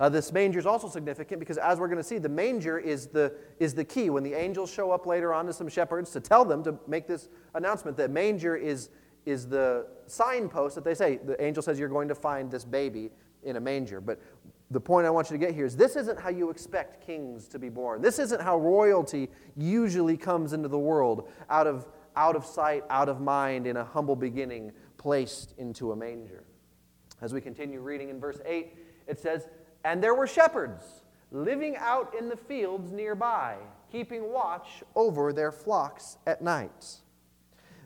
Uh, 0.00 0.08
this 0.08 0.32
manger 0.32 0.58
is 0.58 0.66
also 0.66 0.88
significant 0.88 1.38
because, 1.38 1.58
as 1.58 1.78
we're 1.78 1.86
going 1.86 1.98
to 1.98 2.04
see, 2.04 2.18
the 2.18 2.28
manger 2.28 2.78
is 2.78 3.06
the, 3.06 3.32
is 3.58 3.74
the 3.74 3.84
key. 3.84 4.10
When 4.10 4.22
the 4.22 4.34
angels 4.34 4.72
show 4.72 4.90
up 4.90 5.06
later 5.06 5.32
on 5.32 5.46
to 5.46 5.52
some 5.52 5.68
shepherds 5.68 6.10
to 6.12 6.20
tell 6.20 6.44
them 6.44 6.64
to 6.64 6.78
make 6.86 7.06
this 7.06 7.28
announcement, 7.54 7.96
that 7.98 8.10
manger 8.10 8.56
is, 8.56 8.90
is 9.26 9.46
the 9.46 9.86
signpost 10.06 10.74
that 10.74 10.84
they 10.84 10.94
say. 10.94 11.18
The 11.18 11.40
angel 11.42 11.62
says, 11.62 11.78
You're 11.78 11.88
going 11.88 12.08
to 12.08 12.14
find 12.14 12.50
this 12.50 12.64
baby 12.64 13.10
in 13.42 13.56
a 13.56 13.60
manger. 13.60 14.00
But 14.00 14.20
the 14.70 14.80
point 14.80 15.06
I 15.06 15.10
want 15.10 15.30
you 15.30 15.38
to 15.38 15.44
get 15.44 15.54
here 15.54 15.66
is 15.66 15.76
this 15.76 15.96
isn't 15.96 16.18
how 16.18 16.30
you 16.30 16.50
expect 16.50 17.04
kings 17.04 17.46
to 17.48 17.58
be 17.58 17.68
born. 17.68 18.00
This 18.00 18.18
isn't 18.18 18.40
how 18.40 18.58
royalty 18.58 19.28
usually 19.56 20.16
comes 20.16 20.52
into 20.52 20.68
the 20.68 20.78
world 20.78 21.28
out 21.50 21.66
of, 21.66 21.86
out 22.16 22.36
of 22.36 22.46
sight, 22.46 22.84
out 22.88 23.08
of 23.08 23.20
mind, 23.20 23.66
in 23.66 23.76
a 23.76 23.84
humble 23.84 24.16
beginning, 24.16 24.72
placed 24.96 25.54
into 25.58 25.92
a 25.92 25.96
manger. 25.96 26.44
As 27.20 27.32
we 27.32 27.40
continue 27.40 27.80
reading 27.80 28.08
in 28.08 28.18
verse 28.18 28.40
8, 28.44 28.74
it 29.06 29.18
says, 29.18 29.48
And 29.84 30.02
there 30.02 30.14
were 30.14 30.26
shepherds 30.26 31.02
living 31.30 31.76
out 31.76 32.14
in 32.18 32.28
the 32.28 32.36
fields 32.36 32.92
nearby, 32.92 33.56
keeping 33.90 34.32
watch 34.32 34.82
over 34.94 35.32
their 35.32 35.50
flocks 35.50 36.18
at 36.26 36.42
night. 36.42 36.98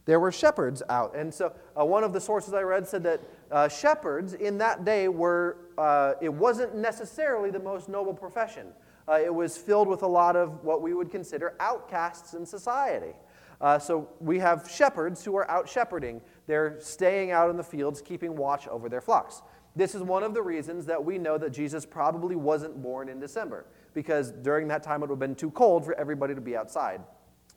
There 0.04 0.20
were 0.20 0.32
shepherds 0.32 0.82
out. 0.88 1.16
And 1.16 1.32
so, 1.32 1.52
uh, 1.78 1.84
one 1.84 2.04
of 2.04 2.12
the 2.12 2.20
sources 2.20 2.54
I 2.54 2.62
read 2.62 2.86
said 2.86 3.02
that 3.04 3.20
uh, 3.50 3.68
shepherds 3.68 4.34
in 4.34 4.58
that 4.58 4.84
day 4.84 5.08
were, 5.08 5.58
uh, 5.76 6.14
it 6.20 6.32
wasn't 6.32 6.76
necessarily 6.76 7.50
the 7.50 7.58
most 7.58 7.88
noble 7.88 8.14
profession. 8.14 8.68
Uh, 9.08 9.20
it 9.20 9.34
was 9.34 9.56
filled 9.56 9.88
with 9.88 10.02
a 10.02 10.06
lot 10.06 10.36
of 10.36 10.64
what 10.64 10.82
we 10.82 10.94
would 10.94 11.10
consider 11.10 11.54
outcasts 11.60 12.34
in 12.34 12.46
society. 12.46 13.14
Uh, 13.60 13.78
so 13.78 14.08
we 14.20 14.38
have 14.38 14.70
shepherds 14.70 15.24
who 15.24 15.36
are 15.36 15.50
out 15.50 15.68
shepherding. 15.68 16.20
They're 16.46 16.76
staying 16.80 17.30
out 17.30 17.50
in 17.50 17.56
the 17.56 17.64
fields, 17.64 18.02
keeping 18.02 18.36
watch 18.36 18.68
over 18.68 18.88
their 18.88 19.00
flocks. 19.00 19.42
This 19.76 19.94
is 19.94 20.02
one 20.02 20.22
of 20.22 20.34
the 20.34 20.42
reasons 20.42 20.86
that 20.86 21.04
we 21.04 21.18
know 21.18 21.38
that 21.38 21.50
Jesus 21.50 21.86
probably 21.86 22.34
wasn't 22.34 22.82
born 22.82 23.08
in 23.08 23.20
December, 23.20 23.66
because 23.94 24.32
during 24.32 24.66
that 24.68 24.82
time 24.82 25.02
it 25.02 25.08
would 25.08 25.10
have 25.10 25.18
been 25.18 25.34
too 25.34 25.50
cold 25.52 25.84
for 25.84 25.94
everybody 25.94 26.34
to 26.34 26.40
be 26.40 26.56
outside. 26.56 27.02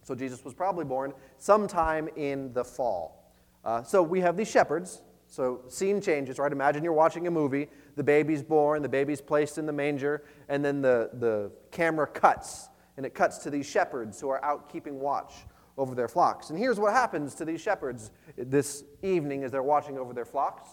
So 0.04 0.14
Jesus 0.14 0.44
was 0.44 0.54
probably 0.54 0.86
born 0.86 1.14
sometime 1.38 2.10
in 2.16 2.54
the 2.54 2.64
fall. 2.64 3.32
Uh, 3.64 3.84
so 3.84 4.04
we 4.04 4.20
have 4.20 4.38
these 4.38 4.50
shepherds 4.50 5.02
so, 5.32 5.62
scene 5.68 6.02
changes, 6.02 6.40
right? 6.40 6.52
Imagine 6.52 6.84
you're 6.84 6.92
watching 6.92 7.28
a 7.28 7.32
movie, 7.32 7.70
the 7.96 8.04
baby's 8.04 8.42
born, 8.42 8.82
the 8.82 8.90
baby's 8.90 9.22
placed 9.22 9.60
in 9.60 9.68
the 9.68 9.72
manger, 9.72 10.24
and 10.50 10.66
then 10.66 10.82
the, 10.82 11.12
the 11.14 11.52
camera 11.70 12.08
cuts, 12.08 12.70
and 12.98 13.06
it 13.06 13.14
cuts 13.14 13.38
to 13.40 13.52
these 13.52 13.68
shepherds 13.68 14.20
who 14.20 14.30
are 14.30 14.44
out 14.44 14.72
keeping 14.72 15.00
watch 15.00 15.34
over 15.78 15.94
their 15.94 16.08
flocks. 16.08 16.50
And 16.50 16.58
here's 16.58 16.80
what 16.80 16.94
happens 16.94 17.36
to 17.36 17.46
these 17.46 17.62
shepherds 17.62 18.10
this 18.38 18.84
evening 19.04 19.44
as 19.44 19.52
they're 19.52 19.62
watching 19.62 20.00
over 20.00 20.14
their 20.14 20.26
flocks 20.26 20.70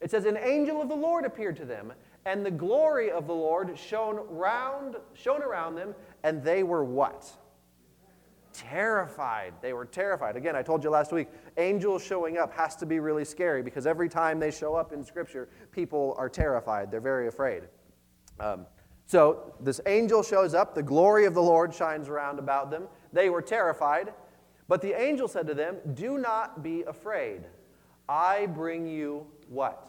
it 0.00 0.10
says, 0.10 0.24
An 0.24 0.36
angel 0.36 0.80
of 0.80 0.88
the 0.88 0.94
Lord 0.94 1.24
appeared 1.24 1.56
to 1.56 1.64
them, 1.64 1.92
and 2.24 2.44
the 2.44 2.50
glory 2.50 3.10
of 3.10 3.26
the 3.26 3.34
Lord 3.34 3.76
shone, 3.78 4.20
round, 4.28 4.96
shone 5.14 5.42
around 5.42 5.76
them, 5.76 5.94
and 6.22 6.42
they 6.42 6.62
were 6.62 6.84
what? 6.84 7.30
terrified. 8.56 9.52
They 9.60 9.72
were 9.72 9.84
terrified. 9.84 10.36
Again, 10.36 10.56
I 10.56 10.62
told 10.62 10.82
you 10.82 10.90
last 10.90 11.12
week, 11.12 11.28
angels 11.58 12.02
showing 12.02 12.38
up 12.38 12.52
has 12.54 12.74
to 12.76 12.86
be 12.86 13.00
really 13.00 13.24
scary 13.24 13.62
because 13.62 13.86
every 13.86 14.08
time 14.08 14.40
they 14.40 14.50
show 14.50 14.74
up 14.74 14.92
in 14.92 15.04
Scripture, 15.04 15.48
people 15.72 16.14
are 16.16 16.28
terrified. 16.28 16.90
They're 16.90 17.00
very 17.00 17.28
afraid. 17.28 17.64
Um, 18.40 18.66
so 19.06 19.54
this 19.60 19.80
angel 19.86 20.22
shows 20.22 20.54
up, 20.54 20.74
the 20.74 20.82
glory 20.82 21.26
of 21.26 21.34
the 21.34 21.42
Lord 21.42 21.74
shines 21.74 22.08
around 22.08 22.38
about 22.38 22.70
them. 22.70 22.84
They 23.12 23.30
were 23.30 23.42
terrified. 23.42 24.12
But 24.68 24.82
the 24.82 25.00
angel 25.00 25.28
said 25.28 25.46
to 25.46 25.54
them, 25.54 25.76
Do 25.94 26.18
not 26.18 26.62
be 26.62 26.82
afraid. 26.82 27.42
I 28.08 28.46
bring 28.46 28.86
you 28.86 29.26
what? 29.48 29.88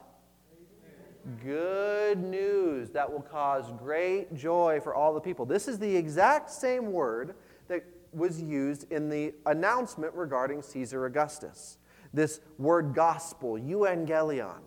Good 1.43 2.19
news 2.19 2.89
that 2.91 3.11
will 3.11 3.21
cause 3.21 3.71
great 3.77 4.33
joy 4.33 4.79
for 4.81 4.95
all 4.95 5.13
the 5.13 5.19
people. 5.19 5.45
This 5.45 5.67
is 5.67 5.77
the 5.77 5.95
exact 5.95 6.49
same 6.49 6.91
word 6.91 7.35
that 7.67 7.83
was 8.13 8.41
used 8.41 8.91
in 8.91 9.09
the 9.09 9.33
announcement 9.45 10.13
regarding 10.13 10.61
Caesar 10.61 11.05
Augustus. 11.05 11.77
This 12.13 12.39
word 12.57 12.93
gospel, 12.95 13.53
euangelion. 13.57 14.61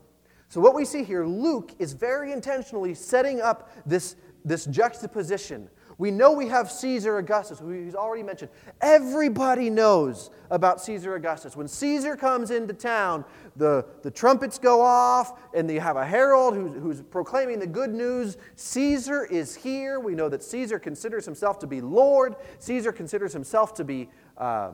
So, 0.49 0.61
what 0.61 0.75
we 0.75 0.85
see 0.85 1.02
here, 1.02 1.25
Luke 1.25 1.73
is 1.78 1.92
very 1.92 2.33
intentionally 2.33 2.92
setting 2.92 3.40
up 3.40 3.71
this, 3.87 4.16
this 4.45 4.66
juxtaposition 4.66 5.71
we 6.00 6.11
know 6.11 6.33
we 6.33 6.49
have 6.49 6.73
Caesar 6.73 7.19
Augustus, 7.19 7.59
who 7.59 7.69
he's 7.69 7.95
already 7.95 8.23
mentioned. 8.23 8.50
Everybody 8.80 9.69
knows 9.69 10.30
about 10.50 10.80
Caesar 10.80 11.14
Augustus. 11.14 11.54
When 11.54 11.69
Caesar 11.69 12.16
comes 12.16 12.50
into 12.50 12.73
town, 12.73 13.23
the, 13.54 13.85
the 14.00 14.11
trumpets 14.11 14.59
go 14.59 14.80
off, 14.80 15.38
and 15.52 15.71
you 15.71 15.78
have 15.78 15.99
a 15.99 16.07
herald 16.07 16.54
who's, 16.54 16.73
who's 16.73 17.02
proclaiming 17.02 17.59
the 17.59 17.66
good 17.66 17.92
news. 17.92 18.38
Caesar 18.57 19.26
is 19.26 19.54
here. 19.54 20.00
We 20.00 20.14
know 20.14 20.30
that 20.30 20.42
Caesar 20.42 20.78
considers 20.78 21.26
himself 21.26 21.59
to 21.59 21.66
be 21.66 21.83
Lord, 21.83 22.37
Caesar 22.61 22.92
considers 22.92 23.35
himself 23.35 23.75
to 23.75 23.85
be. 23.85 24.09
Uh, 24.38 24.71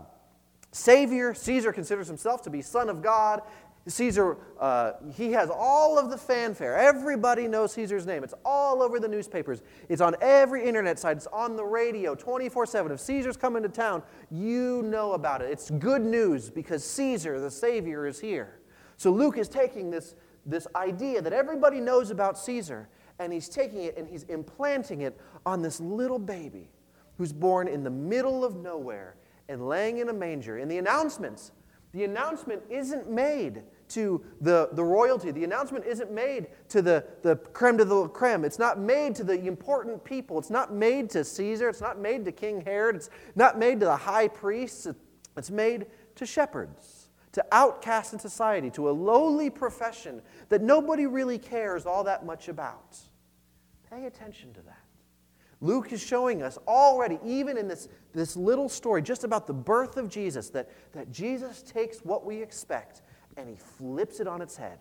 Savior. 0.77 1.35
Caesar 1.35 1.73
considers 1.73 2.07
himself 2.07 2.43
to 2.43 2.51
be 2.51 2.63
Son 2.63 2.89
of 2.89 3.03
God. 3.03 3.43
Caesar, 3.89 4.37
uh, 4.59 4.93
he 5.15 5.31
has 5.31 5.49
all 5.49 5.97
of 5.97 6.11
the 6.11 6.19
fanfare. 6.19 6.77
Everybody 6.77 7.47
knows 7.47 7.73
Caesar's 7.73 8.05
name. 8.05 8.25
It's 8.25 8.35
all 8.45 8.83
over 8.83 8.99
the 8.99 9.07
newspapers. 9.07 9.63
It's 9.89 10.01
on 10.01 10.17
every 10.21 10.67
internet 10.67 10.99
site. 10.99 11.19
It's 11.19 11.29
on 11.29 11.55
the 11.57 11.65
radio 11.65 12.17
24 12.17 12.67
7. 12.67 12.93
If 12.93 13.01
Caesar's 13.01 13.37
coming 13.37 13.63
to 13.63 13.69
town, 13.69 14.03
you 14.31 14.83
know 14.83 15.13
about 15.13 15.41
it. 15.41 15.51
It's 15.51 15.71
good 15.71 16.03
news 16.03 16.51
because 16.51 16.85
Caesar, 16.85 17.39
the 17.39 17.51
Savior, 17.51 18.07
is 18.07 18.19
here. 18.19 18.59
So 18.97 19.13
Luke 19.13 19.39
is 19.39 19.49
taking 19.49 19.91
this, 19.91 20.17
this 20.45 20.67
idea 20.75 21.23
that 21.23 21.33
everybody 21.33 21.81
knows 21.81 22.11
about 22.11 22.37
Caesar, 22.39 22.89
and 23.21 23.33
he's 23.33 23.49
taking 23.49 23.85
it 23.85 23.97
and 23.97 24.09
he's 24.09 24.25
implanting 24.25 25.03
it 25.03 25.19
on 25.45 25.63
this 25.63 25.81
little 25.81 26.19
baby 26.19 26.71
who's 27.19 27.33
born 27.33 27.69
in 27.69 27.85
the 27.85 27.91
middle 27.91 28.45
of 28.45 28.57
nowhere 28.57 29.15
and 29.49 29.67
laying 29.69 29.99
in 29.99 30.09
a 30.09 30.13
manger. 30.13 30.59
In 30.59 30.69
the 30.69 30.79
announcements, 30.79 31.53
the 31.93 32.05
announcement 32.05 32.63
isn't 32.69 33.11
made 33.11 33.63
to 33.89 34.25
the, 34.41 34.69
the 34.73 34.85
royalty. 34.85 35.31
The 35.31 35.45
announcement 35.45 35.87
isn't 35.87 36.11
made 36.11 36.49
to 36.71 36.83
the, 36.83 37.05
the 37.23 37.37
creme 37.37 37.77
de 37.77 37.85
la 37.85 38.09
creme. 38.09 38.45
It's 38.45 38.59
not 38.59 38.79
made 38.79 39.15
to 39.17 39.25
the 39.25 39.47
important 39.47 40.03
people. 40.05 40.39
It's 40.39 40.51
not 40.51 40.73
made 40.73 41.11
to 41.11 41.25
Caesar. 41.25 41.69
It's 41.69 41.81
not 41.81 41.99
made 41.99 42.25
to 42.25 42.33
King 42.33 42.61
Herod. 42.61 42.97
It's 42.97 43.11
not 43.35 43.59
made 43.59 43.81
to 43.81 43.87
the 43.87 43.97
high 43.97 44.29
priests. 44.29 44.89
It's 45.37 45.51
made 45.51 45.87
to 46.17 46.27
shepherds, 46.27 47.09
to 47.33 47.45
outcasts 47.53 48.13
in 48.13 48.19
society, 48.19 48.71
to 48.71 48.91
a 48.91 48.93
lowly 48.93 49.51
profession 49.51 50.23
that 50.49 50.63
nobody 50.63 51.07
really 51.07 51.39
cares 51.39 51.87
all 51.87 52.05
that 52.05 52.27
much 52.27 52.49
about. 52.49 52.99
Pay 53.91 54.07
attention 54.07 54.53
to 54.55 54.63
that. 54.63 54.86
Luke 55.61 55.93
is 55.93 56.03
showing 56.03 56.43
us 56.43 56.59
already, 56.69 57.19
even 57.25 57.57
in 57.57 57.67
this, 57.67 57.89
this 58.13 58.37
little 58.37 58.69
story, 58.69 59.01
just 59.01 59.25
about 59.25 59.47
the 59.47 59.55
birth 59.55 59.97
of 59.97 60.09
Jesus, 60.09 60.51
that, 60.51 60.71
that 60.93 61.11
Jesus 61.11 61.63
takes 61.63 62.01
what 62.01 62.27
we 62.27 62.43
expect 62.43 63.03
and 63.37 63.49
he 63.49 63.57
flips 63.57 64.21
it 64.21 64.29
on 64.29 64.43
its 64.43 64.57
head. 64.57 64.79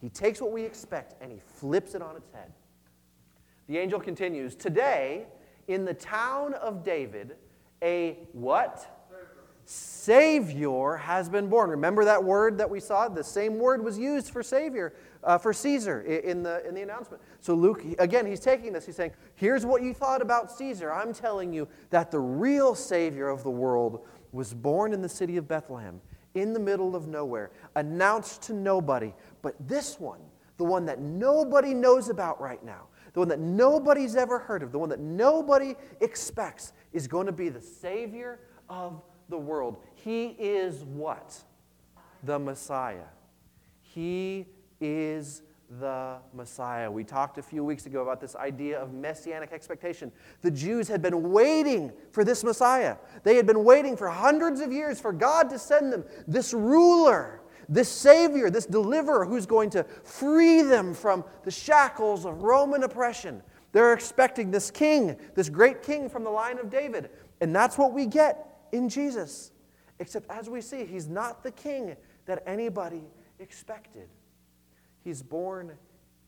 He 0.00 0.08
takes 0.08 0.40
what 0.40 0.52
we 0.52 0.64
expect 0.64 1.14
and 1.22 1.30
he 1.30 1.38
flips 1.38 1.94
it 1.94 2.02
on 2.02 2.16
its 2.16 2.30
head. 2.32 2.52
The 3.68 3.78
angel 3.78 4.00
continues 4.00 4.56
Today, 4.56 5.26
in 5.68 5.84
the 5.84 5.94
town 5.94 6.54
of 6.54 6.82
David, 6.82 7.36
a 7.82 8.18
what? 8.32 8.96
Savior 9.64 10.96
has 10.96 11.28
been 11.28 11.48
born. 11.48 11.70
Remember 11.70 12.04
that 12.04 12.24
word 12.24 12.58
that 12.58 12.68
we 12.68 12.80
saw? 12.80 13.08
The 13.08 13.22
same 13.22 13.58
word 13.58 13.84
was 13.84 13.96
used 13.96 14.30
for 14.30 14.42
Savior, 14.42 14.94
uh, 15.22 15.38
for 15.38 15.52
Caesar 15.52 16.02
in 16.02 16.42
the, 16.42 16.66
in 16.66 16.74
the 16.74 16.82
announcement. 16.82 17.22
So, 17.40 17.54
Luke, 17.54 17.84
again, 17.98 18.26
he's 18.26 18.40
taking 18.40 18.72
this. 18.72 18.86
He's 18.86 18.96
saying, 18.96 19.12
Here's 19.34 19.66
what 19.66 19.82
you 19.82 19.94
thought 19.94 20.22
about 20.22 20.50
Caesar. 20.52 20.92
I'm 20.92 21.12
telling 21.12 21.52
you 21.52 21.68
that 21.90 22.10
the 22.10 22.20
real 22.20 22.74
Savior 22.74 23.28
of 23.28 23.42
the 23.42 23.50
world 23.50 24.06
was 24.32 24.54
born 24.54 24.92
in 24.92 25.02
the 25.02 25.08
city 25.08 25.36
of 25.36 25.48
Bethlehem 25.48 26.00
in 26.34 26.52
the 26.52 26.60
middle 26.60 26.94
of 26.94 27.08
nowhere, 27.08 27.50
announced 27.74 28.42
to 28.42 28.52
nobody. 28.52 29.12
But 29.42 29.54
this 29.66 29.98
one, 29.98 30.20
the 30.58 30.64
one 30.64 30.86
that 30.86 31.00
nobody 31.00 31.74
knows 31.74 32.08
about 32.08 32.40
right 32.40 32.62
now, 32.64 32.86
the 33.12 33.20
one 33.20 33.28
that 33.28 33.40
nobody's 33.40 34.14
ever 34.14 34.38
heard 34.38 34.62
of, 34.62 34.70
the 34.70 34.78
one 34.78 34.88
that 34.90 35.00
nobody 35.00 35.74
expects, 36.00 36.72
is 36.92 37.08
going 37.08 37.26
to 37.26 37.32
be 37.32 37.48
the 37.48 37.60
Savior 37.60 38.38
of 38.68 39.02
the 39.28 39.38
world. 39.38 39.78
He 39.94 40.36
is 40.38 40.84
what? 40.84 41.36
The 42.22 42.38
Messiah. 42.38 43.08
He 43.80 44.46
is 44.80 45.42
the 45.78 46.16
Messiah. 46.34 46.90
We 46.90 47.04
talked 47.04 47.38
a 47.38 47.42
few 47.42 47.64
weeks 47.64 47.86
ago 47.86 48.02
about 48.02 48.20
this 48.20 48.34
idea 48.34 48.80
of 48.80 48.92
messianic 48.92 49.52
expectation. 49.52 50.10
The 50.42 50.50
Jews 50.50 50.88
had 50.88 51.00
been 51.00 51.30
waiting 51.30 51.92
for 52.10 52.24
this 52.24 52.42
Messiah. 52.42 52.96
They 53.22 53.36
had 53.36 53.46
been 53.46 53.62
waiting 53.62 53.96
for 53.96 54.08
hundreds 54.08 54.60
of 54.60 54.72
years 54.72 55.00
for 55.00 55.12
God 55.12 55.48
to 55.50 55.58
send 55.58 55.92
them 55.92 56.04
this 56.26 56.52
ruler, 56.52 57.40
this 57.68 57.88
Savior, 57.88 58.50
this 58.50 58.66
deliverer 58.66 59.24
who's 59.24 59.46
going 59.46 59.70
to 59.70 59.84
free 60.02 60.62
them 60.62 60.92
from 60.92 61.24
the 61.44 61.52
shackles 61.52 62.24
of 62.24 62.42
Roman 62.42 62.82
oppression. 62.82 63.40
They're 63.72 63.92
expecting 63.92 64.50
this 64.50 64.72
king, 64.72 65.16
this 65.36 65.48
great 65.48 65.84
king 65.84 66.08
from 66.08 66.24
the 66.24 66.30
line 66.30 66.58
of 66.58 66.68
David. 66.68 67.10
And 67.40 67.54
that's 67.54 67.78
what 67.78 67.92
we 67.92 68.06
get 68.06 68.66
in 68.72 68.88
Jesus. 68.88 69.52
Except 70.00 70.28
as 70.28 70.50
we 70.50 70.60
see, 70.60 70.84
he's 70.84 71.06
not 71.06 71.44
the 71.44 71.52
king 71.52 71.94
that 72.26 72.42
anybody 72.44 73.02
expected. 73.38 74.08
He's 75.02 75.22
born 75.22 75.72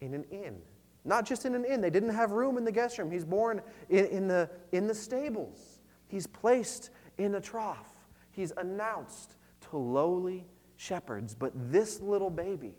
in 0.01 0.15
an 0.15 0.25
inn. 0.31 0.61
Not 1.05 1.27
just 1.27 1.45
in 1.47 1.55
an 1.55 1.65
inn, 1.65 1.81
they 1.81 1.91
didn't 1.91 2.15
have 2.15 2.31
room 2.31 2.57
in 2.57 2.65
the 2.65 2.73
guest 2.73 2.99
room. 2.99 3.11
He's 3.11 3.25
born 3.25 3.61
in, 3.89 4.07
in, 4.07 4.29
the, 4.29 4.49
in 4.71 4.87
the 4.87 4.95
stables. 4.95 5.81
He's 6.07 6.27
placed 6.27 6.91
in 7.19 7.35
a 7.35 7.41
trough. 7.41 7.93
He's 8.31 8.53
announced 8.57 9.35
to 9.71 9.77
lowly 9.77 10.47
shepherds. 10.77 11.35
But 11.35 11.53
this 11.73 12.01
little 12.01 12.31
baby, 12.31 12.75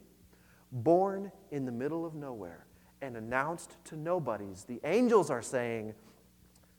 born 0.71 1.31
in 1.51 1.65
the 1.65 1.71
middle 1.71 2.05
of 2.05 2.15
nowhere 2.15 2.65
and 3.01 3.17
announced 3.17 3.75
to 3.85 3.97
nobodies, 3.97 4.63
the 4.63 4.79
angels 4.85 5.29
are 5.29 5.41
saying, 5.41 5.93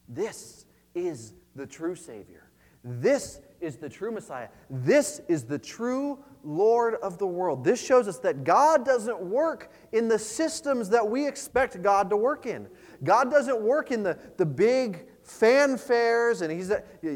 This 0.08 0.64
is 0.94 1.34
the 1.54 1.66
true 1.66 1.94
Savior. 1.94 2.48
This 2.82 3.40
is 3.64 3.76
the 3.76 3.88
true 3.88 4.12
Messiah. 4.12 4.48
This 4.70 5.20
is 5.28 5.44
the 5.44 5.58
true 5.58 6.18
Lord 6.44 6.94
of 6.96 7.18
the 7.18 7.26
world. 7.26 7.64
This 7.64 7.84
shows 7.84 8.06
us 8.06 8.18
that 8.18 8.44
God 8.44 8.84
doesn't 8.84 9.18
work 9.18 9.72
in 9.92 10.08
the 10.08 10.18
systems 10.18 10.90
that 10.90 11.08
we 11.08 11.26
expect 11.26 11.82
God 11.82 12.10
to 12.10 12.16
work 12.16 12.46
in. 12.46 12.68
God 13.02 13.30
doesn't 13.30 13.60
work 13.60 13.90
in 13.90 14.02
the, 14.02 14.18
the 14.36 14.46
big 14.46 15.06
fanfares, 15.26 16.42
and 16.42 16.52
he's, 16.52 16.70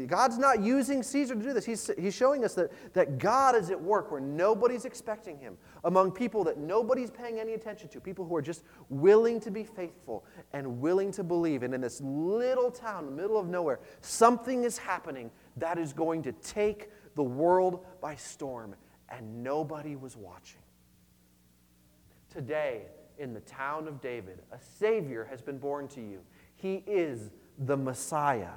God's 0.07 0.39
not 0.39 0.61
using 0.61 1.03
Caesar 1.03 1.35
to 1.35 1.41
do 1.41 1.53
this. 1.53 1.63
He's, 1.63 1.91
he's 1.97 2.15
showing 2.15 2.43
us 2.43 2.55
that, 2.55 2.71
that 2.93 3.19
God 3.19 3.55
is 3.55 3.69
at 3.69 3.79
work 3.79 4.11
where 4.11 4.19
nobody's 4.19 4.85
expecting 4.85 5.37
him, 5.37 5.57
among 5.83 6.11
people 6.11 6.43
that 6.45 6.57
nobody's 6.57 7.11
paying 7.11 7.39
any 7.39 7.53
attention 7.53 7.87
to, 7.89 7.99
people 7.99 8.25
who 8.25 8.35
are 8.35 8.41
just 8.41 8.63
willing 8.89 9.39
to 9.41 9.51
be 9.51 9.63
faithful 9.63 10.25
and 10.53 10.81
willing 10.81 11.11
to 11.11 11.23
believe. 11.23 11.61
And 11.61 11.73
in 11.73 11.81
this 11.81 12.01
little 12.01 12.71
town, 12.71 13.03
in 13.03 13.15
the 13.15 13.21
middle 13.21 13.37
of 13.37 13.47
nowhere, 13.47 13.79
something 14.01 14.63
is 14.63 14.77
happening 14.79 15.29
that 15.59 15.77
is 15.77 15.93
going 15.93 16.23
to 16.23 16.31
take 16.31 16.89
the 17.15 17.23
world 17.23 17.85
by 18.01 18.15
storm, 18.15 18.75
and 19.09 19.43
nobody 19.43 19.95
was 19.95 20.15
watching. 20.15 20.61
Today, 22.29 22.83
in 23.17 23.33
the 23.33 23.41
town 23.41 23.87
of 23.87 24.01
David, 24.01 24.41
a 24.51 24.59
Savior 24.77 25.25
has 25.29 25.41
been 25.41 25.57
born 25.57 25.87
to 25.89 26.01
you. 26.01 26.21
He 26.55 26.83
is 26.87 27.31
the 27.57 27.75
Messiah, 27.75 28.53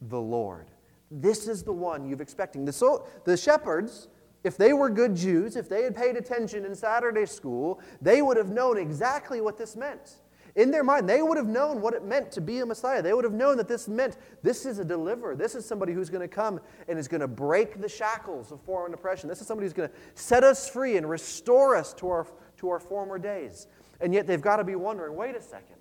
the 0.00 0.20
Lord. 0.20 0.66
This 1.10 1.46
is 1.46 1.62
the 1.62 1.72
one 1.72 2.06
you've 2.06 2.20
expecting. 2.20 2.64
The, 2.64 2.72
so, 2.72 3.06
the 3.24 3.36
shepherds, 3.36 4.08
if 4.42 4.56
they 4.56 4.72
were 4.72 4.90
good 4.90 5.14
Jews, 5.14 5.56
if 5.56 5.68
they 5.68 5.82
had 5.82 5.94
paid 5.94 6.16
attention 6.16 6.64
in 6.64 6.74
Saturday 6.74 7.26
school, 7.26 7.80
they 8.00 8.22
would 8.22 8.36
have 8.36 8.50
known 8.50 8.78
exactly 8.78 9.40
what 9.40 9.56
this 9.56 9.76
meant. 9.76 10.16
In 10.56 10.70
their 10.70 10.84
mind, 10.84 11.08
they 11.08 11.20
would 11.20 11.36
have 11.36 11.48
known 11.48 11.80
what 11.80 11.94
it 11.94 12.04
meant 12.04 12.30
to 12.32 12.40
be 12.40 12.60
a 12.60 12.66
Messiah. 12.66 13.02
They 13.02 13.12
would 13.12 13.24
have 13.24 13.32
known 13.32 13.56
that 13.56 13.66
this 13.66 13.88
meant 13.88 14.16
this 14.42 14.66
is 14.66 14.78
a 14.78 14.84
deliverer. 14.84 15.34
This 15.34 15.56
is 15.56 15.66
somebody 15.66 15.92
who's 15.92 16.10
going 16.10 16.20
to 16.20 16.32
come 16.32 16.60
and 16.86 16.96
is 16.96 17.08
going 17.08 17.22
to 17.22 17.28
break 17.28 17.80
the 17.80 17.88
shackles 17.88 18.52
of 18.52 18.60
foreign 18.62 18.94
oppression. 18.94 19.28
This 19.28 19.40
is 19.40 19.48
somebody 19.48 19.66
who's 19.66 19.72
going 19.72 19.88
to 19.88 19.94
set 20.14 20.44
us 20.44 20.68
free 20.68 20.96
and 20.96 21.10
restore 21.10 21.74
us 21.74 21.92
to 21.94 22.08
our, 22.08 22.26
to 22.58 22.68
our 22.68 22.78
former 22.78 23.18
days. 23.18 23.66
And 24.00 24.14
yet 24.14 24.28
they've 24.28 24.40
got 24.40 24.56
to 24.58 24.64
be 24.64 24.76
wondering 24.76 25.16
wait 25.16 25.34
a 25.34 25.42
second. 25.42 25.76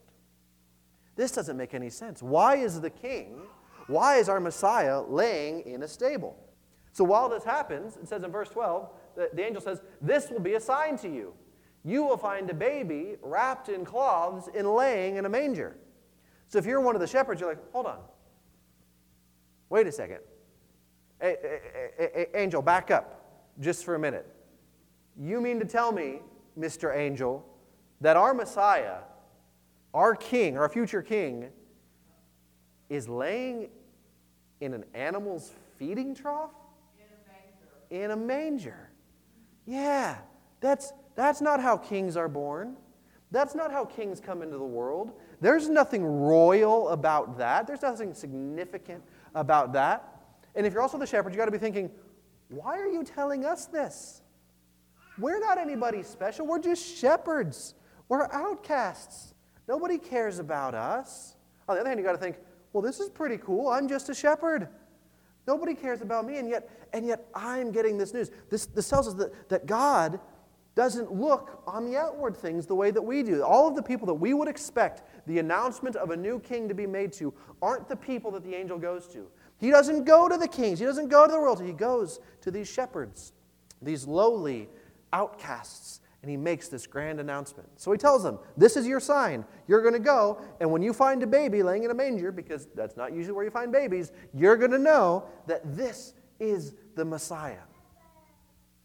This 1.15 1.31
doesn't 1.31 1.57
make 1.57 1.75
any 1.75 1.91
sense. 1.91 2.23
Why 2.23 2.55
is 2.55 2.81
the 2.81 2.89
king, 2.89 3.41
why 3.85 4.17
is 4.17 4.27
our 4.27 4.39
Messiah 4.39 5.01
laying 5.01 5.61
in 5.61 5.83
a 5.83 5.87
stable? 5.87 6.35
So 6.93 7.03
while 7.03 7.29
this 7.29 7.43
happens, 7.43 7.97
it 7.97 8.07
says 8.07 8.23
in 8.23 8.31
verse 8.31 8.49
12, 8.49 8.89
the, 9.15 9.29
the 9.33 9.45
angel 9.45 9.61
says, 9.61 9.81
This 10.01 10.31
will 10.31 10.39
be 10.39 10.55
a 10.55 10.59
sign 10.59 10.97
to 10.97 11.07
you 11.07 11.33
you 11.85 12.03
will 12.03 12.17
find 12.17 12.49
a 12.49 12.53
baby 12.53 13.17
wrapped 13.21 13.69
in 13.69 13.83
cloths 13.83 14.49
and 14.55 14.73
laying 14.73 15.17
in 15.17 15.25
a 15.25 15.29
manger. 15.29 15.75
So 16.47 16.57
if 16.59 16.65
you're 16.65 16.81
one 16.81 16.95
of 16.95 17.01
the 17.01 17.07
shepherds, 17.07 17.41
you're 17.41 17.49
like, 17.49 17.71
hold 17.71 17.85
on. 17.85 17.99
Wait 19.69 19.87
a 19.87 19.91
second. 19.91 20.19
Angel, 22.33 22.61
back 22.61 22.91
up 22.91 23.41
just 23.59 23.83
for 23.83 23.95
a 23.95 23.99
minute. 23.99 24.27
You 25.19 25.41
mean 25.41 25.59
to 25.59 25.65
tell 25.65 25.91
me, 25.91 26.19
Mr. 26.57 26.95
Angel, 26.95 27.45
that 28.01 28.17
our 28.17 28.33
Messiah, 28.33 28.97
our 29.93 30.15
king, 30.15 30.57
our 30.57 30.69
future 30.69 31.01
king, 31.01 31.49
is 32.89 33.09
laying 33.09 33.69
in 34.61 34.73
an 34.73 34.85
animal's 34.93 35.53
feeding 35.77 36.13
trough? 36.13 36.51
In 36.99 37.05
a 37.05 38.01
manger. 38.01 38.05
In 38.05 38.11
a 38.11 38.15
manger. 38.15 38.89
Yeah, 39.65 40.17
that's 40.59 40.93
that's 41.15 41.41
not 41.41 41.61
how 41.61 41.77
kings 41.77 42.17
are 42.17 42.27
born. 42.27 42.75
That's 43.31 43.55
not 43.55 43.71
how 43.71 43.85
kings 43.85 44.19
come 44.19 44.41
into 44.43 44.57
the 44.57 44.63
world. 44.63 45.11
There's 45.41 45.67
nothing 45.67 46.05
royal 46.05 46.89
about 46.89 47.37
that. 47.39 47.65
There's 47.65 47.81
nothing 47.81 48.13
significant 48.13 49.03
about 49.33 49.73
that. 49.73 50.21
And 50.55 50.67
if 50.67 50.73
you're 50.73 50.83
also 50.83 50.99
the 50.99 51.07
shepherd, 51.07 51.33
you 51.33 51.37
got 51.37 51.45
to 51.45 51.51
be 51.51 51.57
thinking, 51.57 51.89
why 52.49 52.77
are 52.77 52.87
you 52.87 53.03
telling 53.03 53.43
us 53.43 53.65
this? 53.65 54.21
We're 55.17 55.39
not 55.39 55.57
anybody 55.57 56.03
special. 56.03 56.45
We're 56.45 56.59
just 56.59 56.97
shepherds. 56.97 57.75
We're 58.07 58.31
outcasts. 58.31 59.33
Nobody 59.67 59.97
cares 59.97 60.39
about 60.39 60.75
us. 60.75 61.35
On 61.67 61.75
the 61.75 61.81
other 61.81 61.89
hand, 61.89 61.99
you 61.99 62.05
got 62.05 62.13
to 62.13 62.17
think, 62.17 62.37
well, 62.71 62.81
this 62.81 62.99
is 62.99 63.09
pretty 63.09 63.37
cool. 63.37 63.69
I'm 63.69 63.87
just 63.87 64.09
a 64.09 64.13
shepherd. 64.13 64.67
Nobody 65.47 65.73
cares 65.73 66.01
about 66.01 66.25
me, 66.25 66.37
and 66.37 66.47
yet, 66.49 66.69
and 66.93 67.05
yet 67.05 67.25
I'm 67.33 67.71
getting 67.71 67.97
this 67.97 68.13
news. 68.13 68.31
This, 68.49 68.65
this 68.65 68.87
tells 68.87 69.07
us 69.07 69.13
that, 69.15 69.49
that 69.49 69.65
God 69.65 70.19
doesn't 70.75 71.11
look 71.13 71.61
on 71.67 71.85
the 71.85 71.97
outward 71.97 72.35
things 72.35 72.65
the 72.65 72.75
way 72.75 72.89
that 72.91 73.01
we 73.01 73.21
do. 73.21 73.43
All 73.43 73.67
of 73.67 73.75
the 73.75 73.83
people 73.83 74.07
that 74.07 74.13
we 74.13 74.33
would 74.33 74.47
expect 74.47 75.03
the 75.27 75.39
announcement 75.39 75.95
of 75.95 76.09
a 76.09 76.17
new 76.17 76.39
king 76.39 76.67
to 76.67 76.73
be 76.73 76.87
made 76.87 77.13
to 77.13 77.33
aren't 77.61 77.87
the 77.87 77.95
people 77.95 78.31
that 78.31 78.43
the 78.43 78.55
angel 78.55 78.79
goes 78.79 79.07
to. 79.09 79.27
He 79.57 79.69
doesn't 79.69 80.03
go 80.03 80.27
to 80.27 80.37
the 80.37 80.47
kings, 80.47 80.79
he 80.79 80.85
doesn't 80.85 81.09
go 81.09 81.25
to 81.25 81.31
the 81.31 81.39
royalty, 81.39 81.67
he 81.67 81.73
goes 81.73 82.19
to 82.41 82.51
these 82.51 82.67
shepherds, 82.67 83.33
these 83.81 84.07
lowly 84.07 84.67
outcasts, 85.13 86.01
and 86.21 86.29
he 86.29 86.37
makes 86.37 86.69
this 86.69 86.87
grand 86.87 87.19
announcement. 87.19 87.69
So 87.75 87.91
he 87.91 87.97
tells 87.97 88.23
them, 88.23 88.39
This 88.57 88.75
is 88.75 88.87
your 88.87 88.99
sign. 88.99 89.45
You're 89.67 89.81
going 89.81 89.93
to 89.93 89.99
go, 89.99 90.41
and 90.59 90.71
when 90.71 90.81
you 90.81 90.91
find 90.91 91.21
a 91.21 91.27
baby 91.27 91.61
laying 91.61 91.83
in 91.83 91.91
a 91.91 91.93
manger, 91.93 92.31
because 92.31 92.67
that's 92.73 92.97
not 92.97 93.13
usually 93.13 93.33
where 93.33 93.45
you 93.45 93.51
find 93.51 93.71
babies, 93.71 94.11
you're 94.33 94.57
going 94.57 94.71
to 94.71 94.79
know 94.79 95.25
that 95.47 95.61
this 95.77 96.13
is 96.39 96.73
the 96.95 97.05
Messiah. 97.05 97.57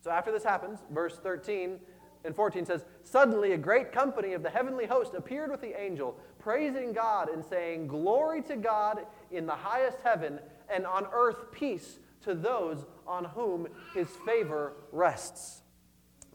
So 0.01 0.11
after 0.11 0.31
this 0.33 0.45
happens, 0.45 0.79
verse 0.91 1.19
13 1.19 1.79
and 2.25 2.35
14 2.35 2.67
says, 2.67 2.85
Suddenly 3.03 3.53
a 3.53 3.59
great 3.59 3.93
company 3.93 4.33
of 4.33 4.43
the 4.43 4.51
heavenly 4.51 4.87
host 4.87 5.15
appeared 5.15 5.51
with 5.51 5.61
the 5.61 5.81
angel, 5.81 6.17
praising 6.39 6.93
God 6.93 7.29
and 7.29 7.45
saying, 7.45 7.89
Glory 7.89 8.43
to 8.43 8.57
God 8.57 9.07
in 9.31 9.47
the 9.47 9.55
highest 9.55 9.99
heaven, 10.03 10.39
and 10.73 10.87
on 10.87 11.07
earth 11.13 11.51
peace 11.53 11.99
to 12.23 12.35
those 12.35 12.85
on 13.07 13.25
whom 13.25 13.69
his 13.95 14.09
favor 14.27 14.75
rests. 14.93 15.63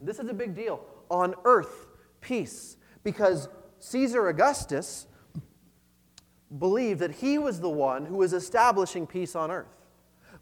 This 0.02 0.18
is 0.18 0.28
a 0.28 0.34
big 0.34 0.54
deal. 0.54 0.84
On 1.10 1.34
earth, 1.44 1.86
peace. 2.20 2.76
Because 3.02 3.48
Caesar 3.78 4.28
Augustus 4.28 5.06
believed 6.58 7.00
that 7.00 7.12
he 7.12 7.38
was 7.38 7.60
the 7.60 7.68
one 7.68 8.06
who 8.06 8.16
was 8.16 8.32
establishing 8.32 9.06
peace 9.06 9.34
on 9.34 9.50
earth. 9.50 9.86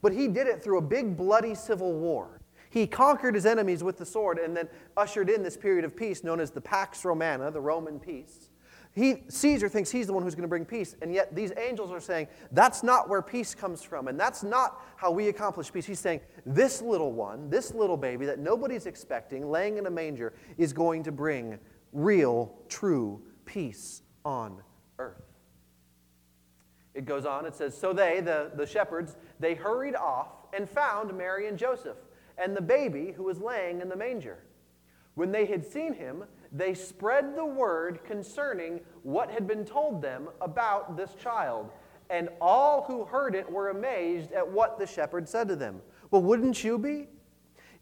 But 0.01 0.13
he 0.13 0.29
did 0.29 0.47
it 0.47 0.63
through 0.63 0.79
a 0.79 0.83
big, 0.83 1.17
bloody 1.17 1.55
civil 1.55 1.93
war. 1.93 2.41
He 2.73 2.87
conquered 2.87 3.35
his 3.35 3.45
enemies 3.45 3.85
with 3.85 3.99
the 3.99 4.07
sword 4.07 4.39
and 4.39 4.57
then 4.57 4.67
ushered 4.97 5.29
in 5.29 5.43
this 5.43 5.59
period 5.59 5.85
of 5.85 5.95
peace 5.95 6.25
known 6.25 6.41
as 6.41 6.51
the 6.51 6.61
Pax 6.63 7.05
Romana, 7.05 7.51
the 7.51 7.61
Roman 7.61 8.01
peace. 8.01 8.49
He, 8.95 9.25
Caesar 9.29 9.69
thinks 9.69 9.91
he's 9.91 10.07
the 10.07 10.15
one 10.15 10.23
who's 10.23 10.35
going 10.35 10.45
to 10.45 10.49
bring 10.49 10.65
peace, 10.65 10.97
and 11.03 11.13
yet 11.13 11.35
these 11.35 11.53
angels 11.59 11.93
are 11.93 12.01
saying 12.01 12.29
that's 12.51 12.83
not 12.83 13.11
where 13.11 13.21
peace 13.21 13.55
comes 13.55 13.83
from, 13.83 14.09
and 14.09 14.19
that's 14.19 14.43
not 14.43 14.81
how 14.97 15.11
we 15.11 15.29
accomplish 15.29 15.71
peace. 15.71 15.85
He's 15.85 16.01
saying 16.01 16.23
this 16.47 16.81
little 16.81 17.13
one, 17.13 17.51
this 17.51 17.75
little 17.75 17.99
baby 17.99 18.25
that 18.25 18.39
nobody's 18.39 18.87
expecting, 18.87 19.51
laying 19.51 19.77
in 19.77 19.85
a 19.85 19.91
manger, 19.91 20.33
is 20.57 20.73
going 20.73 21.03
to 21.03 21.13
bring 21.13 21.59
real, 21.93 22.55
true 22.71 23.21
peace 23.45 24.01
on 24.25 24.63
earth. 24.99 25.37
It 26.95 27.05
goes 27.05 27.27
on, 27.27 27.45
it 27.45 27.55
says, 27.55 27.77
So 27.77 27.93
they, 27.93 28.21
the, 28.21 28.51
the 28.55 28.67
shepherds, 28.67 29.17
they 29.41 29.53
hurried 29.53 29.95
off 29.95 30.29
and 30.55 30.67
found 30.67 31.15
Mary 31.17 31.49
and 31.49 31.59
Joseph 31.59 31.99
and 32.39 32.57
the 32.57 32.63
baby 32.63 33.13
who 33.17 33.25
was 33.25 33.41
laying 33.41 33.81
in 33.81 33.89
the 33.89 33.97
manger. 33.97 34.45
When 35.15 35.31
they 35.31 35.45
had 35.45 35.65
seen 35.65 35.93
him, 35.93 36.25
they 36.53 36.75
spread 36.75 37.37
the 37.37 37.45
word 37.45 38.05
concerning 38.05 38.81
what 39.03 39.31
had 39.31 39.47
been 39.47 39.65
told 39.65 40.01
them 40.01 40.29
about 40.41 40.97
this 40.97 41.15
child. 41.15 41.71
And 42.11 42.29
all 42.41 42.85
who 42.85 43.05
heard 43.05 43.35
it 43.35 43.51
were 43.51 43.71
amazed 43.71 44.33
at 44.33 44.51
what 44.51 44.79
the 44.79 44.87
shepherd 44.87 45.29
said 45.29 45.49
to 45.49 45.57
them. 45.57 45.81
Well, 46.11 46.23
wouldn't 46.23 46.63
you 46.63 46.79
be? 46.79 47.09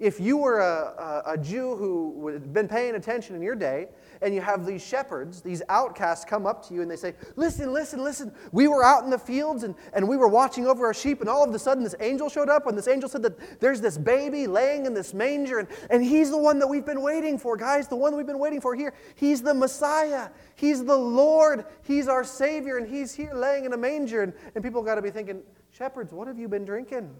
If 0.00 0.18
you 0.18 0.38
were 0.38 0.60
a, 0.60 1.22
a, 1.26 1.32
a 1.34 1.38
Jew 1.38 1.76
who 1.76 2.28
had 2.28 2.54
been 2.54 2.66
paying 2.66 2.94
attention 2.94 3.36
in 3.36 3.42
your 3.42 3.54
day, 3.54 3.88
and 4.22 4.34
you 4.34 4.40
have 4.40 4.66
these 4.66 4.84
shepherds, 4.84 5.42
these 5.42 5.62
outcasts, 5.68 6.24
come 6.24 6.46
up 6.46 6.66
to 6.68 6.74
you 6.74 6.82
and 6.82 6.90
they 6.90 6.96
say, 6.96 7.14
Listen, 7.36 7.72
listen, 7.72 8.02
listen. 8.02 8.32
We 8.50 8.66
were 8.66 8.82
out 8.82 9.04
in 9.04 9.10
the 9.10 9.18
fields 9.18 9.62
and, 9.62 9.74
and 9.92 10.08
we 10.08 10.16
were 10.16 10.28
watching 10.28 10.66
over 10.66 10.86
our 10.86 10.94
sheep, 10.94 11.20
and 11.20 11.28
all 11.28 11.46
of 11.46 11.54
a 11.54 11.58
sudden 11.58 11.84
this 11.84 11.94
angel 12.00 12.30
showed 12.30 12.48
up, 12.48 12.66
and 12.66 12.76
this 12.76 12.88
angel 12.88 13.10
said 13.10 13.22
that 13.22 13.60
there's 13.60 13.82
this 13.82 13.98
baby 13.98 14.46
laying 14.46 14.86
in 14.86 14.94
this 14.94 15.12
manger, 15.12 15.58
and, 15.58 15.68
and 15.90 16.02
he's 16.02 16.30
the 16.30 16.38
one 16.38 16.58
that 16.58 16.66
we've 16.66 16.86
been 16.86 17.02
waiting 17.02 17.38
for, 17.38 17.56
guys, 17.56 17.86
the 17.86 17.96
one 17.96 18.16
we've 18.16 18.26
been 18.26 18.38
waiting 18.38 18.60
for 18.60 18.74
here. 18.74 18.94
He's 19.16 19.42
the 19.42 19.54
Messiah, 19.54 20.30
he's 20.54 20.82
the 20.82 20.96
Lord, 20.96 21.66
he's 21.82 22.08
our 22.08 22.24
Savior, 22.24 22.78
and 22.78 22.88
he's 22.88 23.14
here 23.14 23.34
laying 23.34 23.66
in 23.66 23.74
a 23.74 23.78
manger. 23.78 24.22
And, 24.22 24.32
and 24.54 24.64
people 24.64 24.82
got 24.82 24.94
to 24.94 25.02
be 25.02 25.10
thinking, 25.10 25.42
Shepherds, 25.72 26.12
what 26.12 26.26
have 26.26 26.38
you 26.38 26.48
been 26.48 26.64
drinking? 26.64 27.14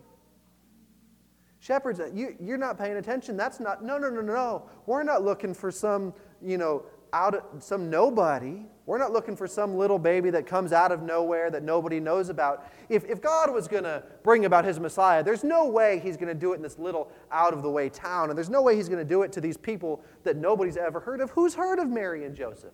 Shepherds, 1.60 2.00
uh, 2.00 2.08
you, 2.12 2.34
you're 2.40 2.58
not 2.58 2.78
paying 2.78 2.96
attention. 2.96 3.36
That's 3.36 3.60
not, 3.60 3.84
no, 3.84 3.98
no, 3.98 4.08
no, 4.08 4.22
no. 4.22 4.68
We're 4.86 5.02
not 5.02 5.22
looking 5.22 5.52
for 5.52 5.70
some, 5.70 6.14
you 6.42 6.56
know, 6.56 6.84
out 7.12 7.34
of, 7.34 7.62
some 7.62 7.90
nobody. 7.90 8.62
We're 8.86 8.98
not 8.98 9.12
looking 9.12 9.36
for 9.36 9.46
some 9.46 9.76
little 9.76 9.98
baby 9.98 10.30
that 10.30 10.46
comes 10.46 10.72
out 10.72 10.90
of 10.90 11.02
nowhere 11.02 11.50
that 11.50 11.62
nobody 11.62 12.00
knows 12.00 12.30
about. 12.30 12.66
If, 12.88 13.04
if 13.04 13.20
God 13.20 13.52
was 13.52 13.68
going 13.68 13.84
to 13.84 14.02
bring 14.22 14.46
about 14.46 14.64
his 14.64 14.80
Messiah, 14.80 15.22
there's 15.22 15.44
no 15.44 15.66
way 15.66 16.00
he's 16.00 16.16
going 16.16 16.28
to 16.28 16.34
do 16.34 16.54
it 16.54 16.56
in 16.56 16.62
this 16.62 16.78
little 16.78 17.12
out 17.30 17.52
of 17.52 17.62
the 17.62 17.70
way 17.70 17.90
town. 17.90 18.30
And 18.30 18.38
there's 18.38 18.50
no 18.50 18.62
way 18.62 18.74
he's 18.74 18.88
going 18.88 18.98
to 18.98 19.08
do 19.08 19.22
it 19.22 19.30
to 19.32 19.40
these 19.40 19.58
people 19.58 20.02
that 20.24 20.36
nobody's 20.36 20.78
ever 20.78 20.98
heard 20.98 21.20
of. 21.20 21.30
Who's 21.30 21.54
heard 21.54 21.78
of 21.78 21.88
Mary 21.88 22.24
and 22.24 22.34
Joseph? 22.34 22.72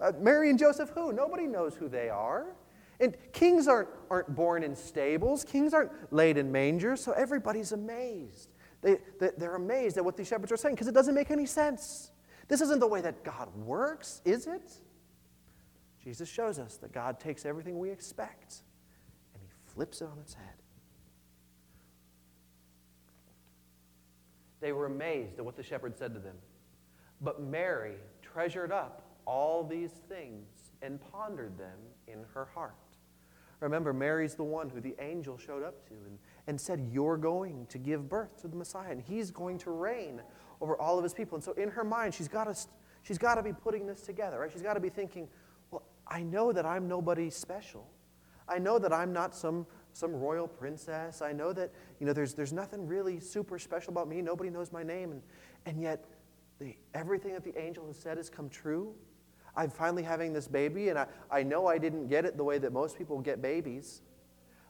Uh, 0.00 0.12
Mary 0.18 0.48
and 0.48 0.58
Joseph, 0.58 0.90
who? 0.90 1.12
Nobody 1.12 1.46
knows 1.46 1.74
who 1.74 1.88
they 1.88 2.08
are. 2.08 2.46
And 3.00 3.16
kings 3.32 3.68
aren't, 3.68 3.88
aren't 4.10 4.34
born 4.34 4.62
in 4.62 4.74
stables, 4.74 5.44
kings 5.44 5.74
aren't 5.74 5.90
laid 6.12 6.38
in 6.38 6.50
mangers, 6.50 7.02
so 7.02 7.12
everybody's 7.12 7.72
amazed. 7.72 8.50
They, 8.82 8.98
they, 9.18 9.46
are 9.46 9.56
amazed 9.56 9.96
at 9.96 10.04
what 10.04 10.16
these 10.16 10.28
shepherds 10.28 10.52
are 10.52 10.56
saying 10.56 10.74
because 10.74 10.88
it 10.88 10.94
doesn't 10.94 11.14
make 11.14 11.30
any 11.30 11.46
sense. 11.46 12.10
This 12.48 12.60
isn't 12.60 12.78
the 12.78 12.86
way 12.86 13.00
that 13.00 13.24
God 13.24 13.54
works, 13.56 14.22
is 14.24 14.46
it? 14.46 14.70
Jesus 16.02 16.28
shows 16.28 16.58
us 16.58 16.76
that 16.76 16.92
God 16.92 17.18
takes 17.18 17.44
everything 17.44 17.78
we 17.78 17.90
expect 17.90 18.62
and 19.34 19.42
he 19.42 19.48
flips 19.74 20.00
it 20.00 20.04
on 20.04 20.18
its 20.20 20.34
head. 20.34 20.54
They 24.60 24.72
were 24.72 24.86
amazed 24.86 25.38
at 25.38 25.44
what 25.44 25.56
the 25.56 25.62
shepherd 25.62 25.98
said 25.98 26.14
to 26.14 26.20
them. 26.20 26.36
But 27.20 27.42
Mary 27.42 27.96
treasured 28.22 28.72
up 28.72 29.02
all 29.24 29.64
these 29.64 29.90
things 30.08 30.46
and 30.82 31.00
pondered 31.10 31.58
them 31.58 31.78
in 32.06 32.24
her 32.34 32.44
heart. 32.54 32.74
Remember, 33.60 33.92
Mary's 33.92 34.34
the 34.34 34.44
one 34.44 34.68
who 34.68 34.80
the 34.80 34.94
angel 34.98 35.38
showed 35.38 35.62
up 35.62 35.86
to 35.88 35.94
and, 35.94 36.18
and 36.46 36.60
said, 36.60 36.88
You're 36.92 37.16
going 37.16 37.66
to 37.66 37.78
give 37.78 38.08
birth 38.08 38.40
to 38.42 38.48
the 38.48 38.56
Messiah, 38.56 38.90
and 38.90 39.00
he's 39.00 39.30
going 39.30 39.58
to 39.58 39.70
reign 39.70 40.20
over 40.60 40.76
all 40.76 40.98
of 40.98 41.02
his 41.02 41.14
people. 41.14 41.36
And 41.36 41.44
so 41.44 41.52
in 41.52 41.70
her 41.70 41.84
mind, 41.84 42.14
she's 42.14 42.28
got 42.28 42.44
to, 42.44 42.56
she's 43.02 43.18
got 43.18 43.36
to 43.36 43.42
be 43.42 43.52
putting 43.52 43.86
this 43.86 44.02
together, 44.02 44.38
right? 44.38 44.52
She's 44.52 44.62
got 44.62 44.74
to 44.74 44.80
be 44.80 44.90
thinking, 44.90 45.28
well, 45.70 45.82
I 46.06 46.22
know 46.22 46.52
that 46.52 46.66
I'm 46.66 46.86
nobody 46.86 47.30
special. 47.30 47.88
I 48.48 48.58
know 48.58 48.78
that 48.78 48.92
I'm 48.92 49.12
not 49.12 49.34
some, 49.34 49.66
some 49.92 50.14
royal 50.14 50.46
princess. 50.46 51.20
I 51.22 51.32
know 51.32 51.52
that, 51.54 51.72
you 51.98 52.06
know, 52.06 52.12
there's, 52.12 52.34
there's 52.34 52.52
nothing 52.52 52.86
really 52.86 53.18
super 53.20 53.58
special 53.58 53.92
about 53.92 54.08
me. 54.08 54.22
Nobody 54.22 54.50
knows 54.50 54.70
my 54.70 54.82
name. 54.82 55.12
And, 55.12 55.22
and 55.64 55.80
yet, 55.80 56.04
the, 56.58 56.76
everything 56.94 57.32
that 57.34 57.44
the 57.44 57.58
angel 57.58 57.86
has 57.86 57.96
said 57.96 58.16
has 58.18 58.30
come 58.30 58.48
true. 58.48 58.94
I'm 59.56 59.70
finally 59.70 60.02
having 60.02 60.32
this 60.32 60.48
baby, 60.48 60.90
and 60.90 60.98
I, 60.98 61.06
I 61.30 61.42
know 61.42 61.66
I 61.66 61.78
didn't 61.78 62.08
get 62.08 62.24
it 62.24 62.36
the 62.36 62.44
way 62.44 62.58
that 62.58 62.72
most 62.72 62.98
people 62.98 63.20
get 63.20 63.40
babies. 63.40 64.02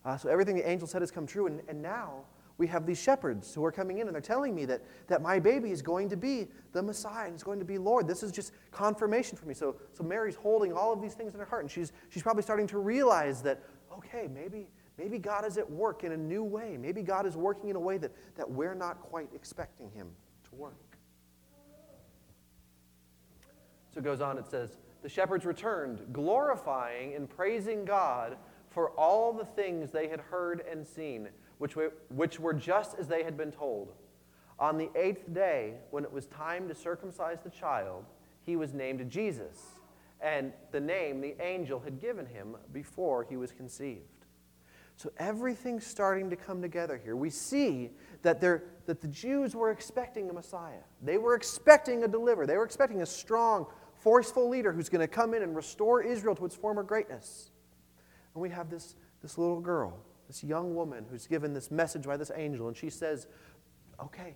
Uh, 0.05 0.17
so 0.17 0.29
everything 0.29 0.55
the 0.55 0.69
angel 0.69 0.87
said 0.87 1.03
has 1.03 1.11
come 1.11 1.27
true. 1.27 1.49
And, 1.49 1.61
and 1.69 1.83
now 1.83 2.25
we 2.59 2.67
have 2.69 2.87
these 2.87 2.99
shepherds 2.99 3.53
who 3.55 3.65
are 3.65 3.73
coming 3.73 3.99
in 3.99 4.07
and 4.07 4.15
they're 4.15 4.23
telling 4.23 4.55
me 4.55 4.65
that, 4.67 4.83
that 5.09 5.21
my 5.21 5.39
baby 5.39 5.73
is 5.73 5.83
going 5.83 6.09
to 6.09 6.17
be 6.17 6.47
the 6.73 6.83
Messiah 6.83 7.27
and 7.27 7.35
is 7.35 7.43
going 7.43 7.59
to 7.59 7.65
be 7.65 7.77
Lord. 7.77 8.07
This 8.07 8.23
is 8.23 8.31
just 8.31 8.53
confirmation 8.71 9.37
for 9.37 9.47
me. 9.47 9.55
So, 9.55 9.77
so 9.93 10.05
Mary's 10.05 10.37
holding 10.37 10.73
all 10.73 10.93
of 10.93 11.03
these 11.03 11.15
things 11.15 11.35
in 11.35 11.41
her 11.41 11.47
heart 11.47 11.65
and 11.65 11.71
she's, 11.71 11.93
she's 12.09 12.23
probably 12.23 12.43
starting 12.43 12.69
to 12.69 12.79
realize 12.79 13.43
that, 13.43 13.63
okay, 13.93 14.29
maybe, 14.33 14.69
maybe 14.97 15.19
God 15.19 15.45
is 15.45 15.59
at 15.59 15.69
work 15.69 16.05
in 16.05 16.13
a 16.13 16.17
new 16.17 16.45
way. 16.45 16.79
Maybe 16.81 17.03
God 17.03 17.27
is 17.27 17.37
working 17.37 17.69
in 17.69 17.77
a 17.77 17.81
way 17.81 17.99
that, 17.99 18.13
that 18.37 18.49
we're 18.49 18.75
not 18.75 19.01
quite 19.01 19.29
expecting 19.35 19.91
Him 19.91 20.09
to 20.49 20.55
work. 20.55 20.86
So 23.97 24.01
it 24.01 24.05
goes 24.05 24.21
on, 24.21 24.37
it 24.37 24.47
says, 24.47 24.77
The 25.01 25.09
shepherds 25.09 25.47
returned, 25.47 26.13
glorifying 26.13 27.15
and 27.15 27.31
praising 27.31 27.87
God 27.87 28.37
for 28.69 28.91
all 28.91 29.33
the 29.33 29.47
things 29.47 29.91
they 29.91 30.07
had 30.09 30.21
heard 30.21 30.63
and 30.71 30.87
seen 30.87 31.31
which 31.57 31.77
were, 31.77 31.95
which 32.11 32.39
were 32.39 32.53
just 32.53 32.99
as 32.99 33.09
they 33.09 33.23
had 33.23 33.39
been 33.39 33.51
told. 33.51 33.95
On 34.59 34.77
the 34.77 34.91
eighth 34.95 35.33
day, 35.33 35.77
when 35.93 36.05
it 36.05 36.13
was 36.13 36.27
time 36.27 36.69
to 36.69 36.75
circumcise 36.75 37.39
the 37.43 37.49
child, 37.49 38.05
he 38.43 38.55
was 38.55 38.75
named 38.75 39.11
Jesus, 39.11 39.63
and 40.21 40.53
the 40.73 40.81
name 40.81 41.23
the 41.23 41.35
angel 41.43 41.81
had 41.81 41.99
given 41.99 42.27
him 42.27 42.55
before 42.75 43.25
he 43.25 43.39
was 43.39 43.51
conceived. 43.51 44.17
So 44.97 45.11
everything's 45.19 45.87
starting 45.87 46.31
to 46.31 46.37
come 46.37 46.63
together 46.63 46.99
here. 47.03 47.17
We 47.17 47.29
see 47.29 47.91
that, 48.23 48.41
that 48.41 49.01
the 49.01 49.09
Jews 49.09 49.55
were 49.55 49.71
expecting 49.71 50.31
a 50.31 50.33
Messiah. 50.33 50.85
They 51.03 51.19
were 51.19 51.35
expecting 51.35 52.05
a 52.05 52.09
deliverer. 52.09 52.47
They 52.47 52.57
were 52.57 52.65
expecting 52.65 53.03
a 53.03 53.07
strong, 53.07 53.67
forceful 54.07 54.49
leader 54.49 54.71
who's 54.71 54.89
going 54.89 55.01
to 55.01 55.09
come 55.09 55.35
in 55.35 55.43
and 55.43 55.57
restore 55.57 56.01
Israel 56.01 56.37
to 56.37 56.45
its 56.45 56.55
former 56.55 56.85
greatness. 56.85 57.51
And 58.35 58.41
we 58.41 58.51
have 58.51 58.71
this, 58.71 58.95
this 59.21 59.37
little 59.37 59.59
girl 59.59 59.99
this 60.29 60.45
young 60.45 60.77
woman 60.77 61.05
who's 61.11 61.27
given 61.27 61.53
this 61.53 61.73
message 61.73 62.05
by 62.05 62.17
this 62.17 62.31
angel, 62.37 62.69
and 62.69 62.77
she 62.77 62.89
says, 62.89 63.27
Okay, 64.01 64.35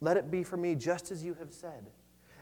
let 0.00 0.16
it 0.16 0.30
be 0.30 0.42
for 0.42 0.56
me 0.56 0.74
just 0.74 1.10
as 1.10 1.22
you 1.22 1.34
have 1.34 1.52
said. 1.52 1.90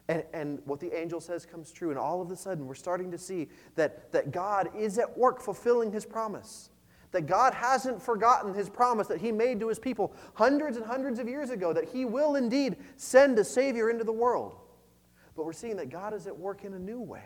And, 0.07 0.23
and 0.33 0.61
what 0.65 0.79
the 0.79 0.97
angel 0.97 1.21
says 1.21 1.45
comes 1.45 1.73
true. 1.73 1.91
And 1.91 1.99
all 1.99 2.23
of 2.23 2.31
a 2.31 2.37
sudden, 2.37 2.69
we're 2.69 2.77
starting 2.77 3.11
to 3.11 3.19
see 3.19 3.49
that, 3.75 4.13
that 4.13 4.31
God 4.31 4.71
is 4.77 4.97
at 5.01 5.19
work 5.19 5.41
fulfilling 5.41 5.91
his 5.91 6.07
promise. 6.07 6.71
That 7.11 7.27
God 7.27 7.53
hasn't 7.53 8.01
forgotten 8.01 8.55
his 8.55 8.69
promise 8.69 9.09
that 9.09 9.21
he 9.21 9.33
made 9.33 9.59
to 9.59 9.69
his 9.69 9.81
people 9.81 10.15
hundreds 10.35 10.77
and 10.77 10.87
hundreds 10.87 11.19
of 11.19 11.27
years 11.27 11.51
ago, 11.51 11.73
that 11.73 11.89
he 11.89 12.05
will 12.05 12.37
indeed 12.37 12.77
send 12.97 13.39
a 13.41 13.45
Savior 13.45 13.91
into 13.91 14.05
the 14.05 14.13
world. 14.13 14.55
But 15.39 15.47
we're 15.47 15.55
seeing 15.55 15.77
that 15.77 15.89
God 15.89 16.13
is 16.13 16.27
at 16.27 16.39
work 16.39 16.65
in 16.65 16.75
a 16.75 16.79
new 16.79 17.01
way. 17.01 17.25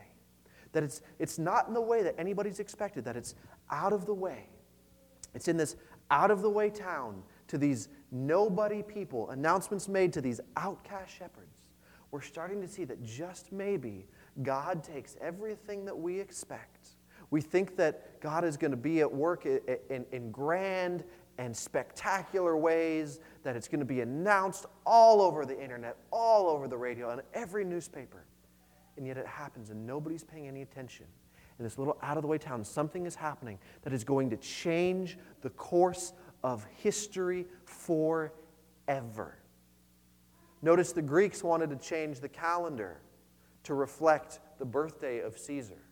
That 0.70 0.84
it's, 0.84 1.02
it's 1.18 1.38
not 1.38 1.66
in 1.66 1.74
the 1.74 1.80
way 1.80 2.04
that 2.04 2.14
anybody's 2.16 2.60
expected, 2.60 3.04
that 3.06 3.16
it's 3.16 3.34
out 3.70 3.92
of 3.92 4.06
the 4.06 4.14
way 4.14 4.46
it's 5.34 5.48
in 5.48 5.56
this 5.56 5.76
out 6.10 6.30
of 6.30 6.42
the 6.42 6.50
way 6.50 6.70
town 6.70 7.22
to 7.48 7.58
these 7.58 7.88
nobody 8.10 8.82
people, 8.82 9.30
announcements 9.30 9.88
made 9.88 10.12
to 10.12 10.20
these 10.20 10.40
outcast 10.56 11.14
shepherds. 11.14 11.70
We're 12.10 12.20
starting 12.20 12.60
to 12.60 12.68
see 12.68 12.84
that 12.84 13.02
just 13.02 13.52
maybe 13.52 14.06
God 14.42 14.84
takes 14.84 15.16
everything 15.20 15.84
that 15.86 15.96
we 15.96 16.20
expect. 16.20 16.88
We 17.30 17.40
think 17.40 17.76
that 17.76 18.20
God 18.20 18.44
is 18.44 18.58
going 18.58 18.72
to 18.72 18.76
be 18.76 19.00
at 19.00 19.10
work 19.10 19.46
in, 19.46 19.60
in, 19.88 20.04
in 20.12 20.30
grand 20.30 21.04
and 21.38 21.56
spectacular 21.56 22.58
ways, 22.58 23.20
that 23.42 23.56
it's 23.56 23.68
going 23.68 23.80
to 23.80 23.86
be 23.86 24.00
announced 24.00 24.66
all 24.86 25.20
over 25.20 25.44
the 25.44 25.60
internet, 25.60 25.96
all 26.10 26.48
over 26.48 26.68
the 26.68 26.76
radio, 26.76 27.10
and 27.10 27.22
every 27.34 27.64
newspaper. 27.64 28.24
And 28.96 29.06
yet 29.06 29.16
it 29.16 29.26
happens, 29.26 29.70
and 29.70 29.86
nobody's 29.86 30.24
paying 30.24 30.48
any 30.48 30.62
attention 30.62 31.06
in 31.58 31.64
this 31.64 31.78
little 31.78 31.96
out 32.02 32.16
of 32.16 32.22
the 32.22 32.28
way 32.28 32.38
town, 32.38 32.64
something 32.64 33.06
is 33.06 33.14
happening 33.14 33.58
that 33.82 33.92
is 33.92 34.04
going 34.04 34.30
to 34.30 34.36
change 34.36 35.18
the 35.42 35.50
course 35.50 36.12
of 36.42 36.66
history 36.76 37.46
forever. 37.64 39.38
Notice 40.60 40.92
the 40.92 41.02
Greeks 41.02 41.42
wanted 41.42 41.70
to 41.70 41.76
change 41.76 42.20
the 42.20 42.28
calendar 42.28 43.00
to 43.64 43.74
reflect 43.74 44.40
the 44.58 44.64
birthday 44.64 45.20
of 45.20 45.38
Caesar. 45.38 45.82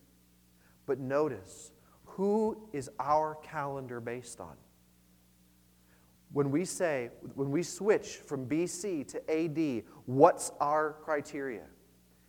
But 0.86 0.98
notice, 0.98 1.72
who 2.04 2.68
is 2.72 2.90
our 2.98 3.36
calendar 3.36 4.00
based 4.00 4.40
on? 4.40 4.56
When 6.32 6.50
we 6.50 6.64
say, 6.64 7.10
when 7.34 7.50
we 7.50 7.62
switch 7.62 8.16
from 8.16 8.46
BC 8.46 9.08
to 9.08 9.30
AD, 9.30 9.84
what's 10.06 10.52
our 10.60 10.96
criteria? 11.02 11.64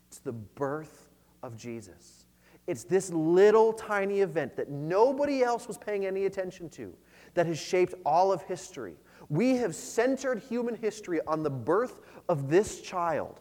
It's 0.07 0.19
the 0.19 0.31
birth 0.31 1.09
of 1.43 1.55
Jesus. 1.55 2.25
It's 2.67 2.83
this 2.83 3.11
little 3.11 3.73
tiny 3.73 4.21
event 4.21 4.55
that 4.55 4.69
nobody 4.69 5.43
else 5.43 5.67
was 5.67 5.77
paying 5.77 6.05
any 6.05 6.25
attention 6.25 6.69
to 6.71 6.93
that 7.33 7.45
has 7.45 7.59
shaped 7.59 7.93
all 8.05 8.31
of 8.31 8.41
history. 8.43 8.95
We 9.29 9.55
have 9.57 9.75
centered 9.75 10.39
human 10.39 10.75
history 10.75 11.21
on 11.27 11.43
the 11.43 11.49
birth 11.49 11.99
of 12.27 12.49
this 12.49 12.81
child. 12.81 13.39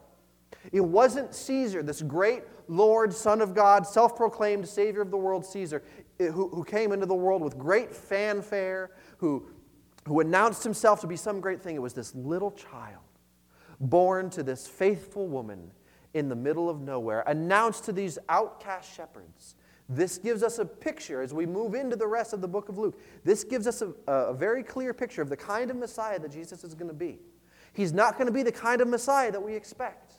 It 0.71 0.81
wasn't 0.81 1.33
Caesar, 1.33 1.81
this 1.83 2.01
great 2.01 2.43
Lord, 2.67 3.13
Son 3.13 3.41
of 3.41 3.53
God, 3.53 3.85
self 3.85 4.15
proclaimed 4.15 4.67
Savior 4.67 5.01
of 5.01 5.11
the 5.11 5.17
world, 5.17 5.45
Caesar, 5.45 5.83
eh, 6.19 6.27
who, 6.27 6.49
who 6.49 6.63
came 6.63 6.91
into 6.91 7.05
the 7.05 7.15
world 7.15 7.41
with 7.41 7.57
great 7.57 7.93
fanfare, 7.93 8.91
who, 9.17 9.47
who 10.05 10.19
announced 10.19 10.63
himself 10.63 11.01
to 11.01 11.07
be 11.07 11.15
some 11.15 11.39
great 11.39 11.61
thing. 11.61 11.75
It 11.75 11.81
was 11.81 11.93
this 11.93 12.15
little 12.15 12.51
child 12.51 13.03
born 13.79 14.29
to 14.31 14.43
this 14.43 14.67
faithful 14.67 15.27
woman 15.27 15.71
in 16.13 16.29
the 16.29 16.35
middle 16.35 16.69
of 16.69 16.81
nowhere, 16.81 17.23
announced 17.27 17.85
to 17.85 17.91
these 17.91 18.19
outcast 18.29 18.93
shepherds. 18.93 19.55
This 19.87 20.17
gives 20.17 20.43
us 20.43 20.59
a 20.59 20.65
picture 20.65 21.21
as 21.21 21.33
we 21.33 21.45
move 21.45 21.73
into 21.73 21.95
the 21.95 22.07
rest 22.07 22.33
of 22.33 22.41
the 22.41 22.47
book 22.47 22.69
of 22.69 22.77
Luke. 22.77 22.99
This 23.23 23.43
gives 23.43 23.67
us 23.67 23.81
a, 23.81 23.93
a 24.07 24.33
very 24.33 24.63
clear 24.63 24.93
picture 24.93 25.21
of 25.21 25.29
the 25.29 25.37
kind 25.37 25.69
of 25.69 25.77
Messiah 25.77 26.19
that 26.19 26.31
Jesus 26.31 26.63
is 26.63 26.73
going 26.75 26.87
to 26.87 26.93
be. 26.93 27.19
He's 27.73 27.93
not 27.93 28.17
going 28.17 28.27
to 28.27 28.33
be 28.33 28.43
the 28.43 28.51
kind 28.51 28.81
of 28.81 28.87
Messiah 28.87 29.31
that 29.31 29.41
we 29.41 29.53
expect. 29.53 30.13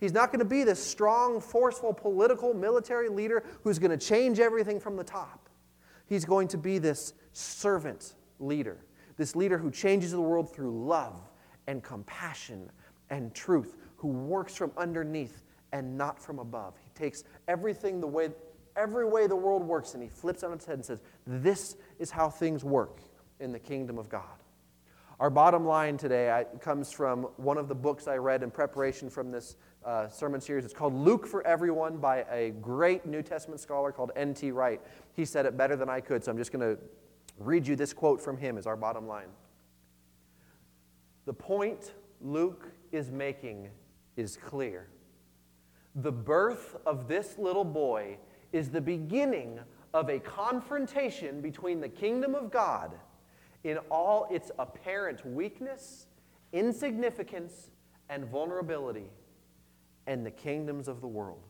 He's 0.00 0.12
not 0.12 0.30
going 0.30 0.40
to 0.40 0.44
be 0.44 0.64
this 0.64 0.82
strong, 0.82 1.40
forceful, 1.40 1.92
political, 1.92 2.52
military 2.52 3.08
leader 3.08 3.44
who's 3.62 3.78
going 3.78 3.96
to 3.96 4.06
change 4.06 4.40
everything 4.40 4.80
from 4.80 4.96
the 4.96 5.04
top. 5.04 5.48
He's 6.06 6.24
going 6.24 6.48
to 6.48 6.58
be 6.58 6.78
this 6.78 7.14
servant 7.32 8.14
leader, 8.38 8.78
this 9.16 9.36
leader 9.36 9.58
who 9.58 9.70
changes 9.70 10.12
the 10.12 10.20
world 10.20 10.54
through 10.54 10.86
love 10.86 11.20
and 11.66 11.82
compassion 11.82 12.70
and 13.10 13.34
truth, 13.34 13.76
who 13.96 14.08
works 14.08 14.54
from 14.54 14.72
underneath 14.76 15.42
and 15.72 15.96
not 15.96 16.20
from 16.20 16.38
above. 16.38 16.74
He 16.78 16.90
takes 16.94 17.24
everything 17.48 18.00
the 18.00 18.06
way, 18.06 18.30
every 18.76 19.04
way 19.04 19.26
the 19.26 19.36
world 19.36 19.62
works 19.62 19.94
and 19.94 20.02
he 20.02 20.08
flips 20.08 20.42
on 20.42 20.52
its 20.52 20.64
head 20.64 20.74
and 20.74 20.84
says, 20.84 21.02
This 21.26 21.76
is 21.98 22.10
how 22.10 22.28
things 22.28 22.64
work 22.64 23.00
in 23.40 23.52
the 23.52 23.58
kingdom 23.58 23.98
of 23.98 24.08
God. 24.08 24.22
Our 25.20 25.30
bottom 25.30 25.64
line 25.64 25.96
today 25.96 26.44
comes 26.60 26.90
from 26.90 27.22
one 27.36 27.56
of 27.56 27.68
the 27.68 27.74
books 27.74 28.08
I 28.08 28.16
read 28.16 28.42
in 28.42 28.50
preparation 28.50 29.08
from 29.08 29.30
this 29.30 29.56
uh, 29.84 30.08
sermon 30.08 30.40
series. 30.40 30.64
It's 30.64 30.74
called 30.74 30.94
Luke 30.94 31.26
for 31.26 31.46
Everyone 31.46 31.98
by 31.98 32.24
a 32.30 32.50
great 32.50 33.06
New 33.06 33.22
Testament 33.22 33.60
scholar 33.60 33.92
called 33.92 34.10
N.T. 34.16 34.50
Wright. 34.50 34.80
He 35.12 35.24
said 35.24 35.46
it 35.46 35.56
better 35.56 35.76
than 35.76 35.88
I 35.88 36.00
could, 36.00 36.24
so 36.24 36.32
I'm 36.32 36.38
just 36.38 36.50
going 36.50 36.76
to 36.76 36.82
read 37.38 37.66
you 37.66 37.76
this 37.76 37.92
quote 37.92 38.20
from 38.20 38.36
him 38.36 38.56
as 38.58 38.66
our 38.66 38.76
bottom 38.76 39.06
line. 39.06 39.28
The 41.26 41.32
point 41.32 41.92
Luke 42.20 42.68
is 42.92 43.10
making 43.10 43.68
is 44.16 44.36
clear. 44.36 44.88
The 45.96 46.12
birth 46.12 46.76
of 46.86 47.08
this 47.08 47.38
little 47.38 47.64
boy 47.64 48.18
is 48.52 48.70
the 48.70 48.80
beginning 48.80 49.60
of 49.92 50.08
a 50.08 50.18
confrontation 50.18 51.40
between 51.40 51.80
the 51.80 51.88
kingdom 51.88 52.34
of 52.34 52.50
God 52.50 52.92
in 53.62 53.78
all 53.90 54.28
its 54.30 54.50
apparent 54.58 55.24
weakness, 55.26 56.06
insignificance, 56.52 57.70
and 58.10 58.24
vulnerability, 58.24 59.10
and 60.06 60.26
the 60.26 60.30
kingdoms 60.30 60.88
of 60.88 61.00
the 61.00 61.06
world. 61.06 61.40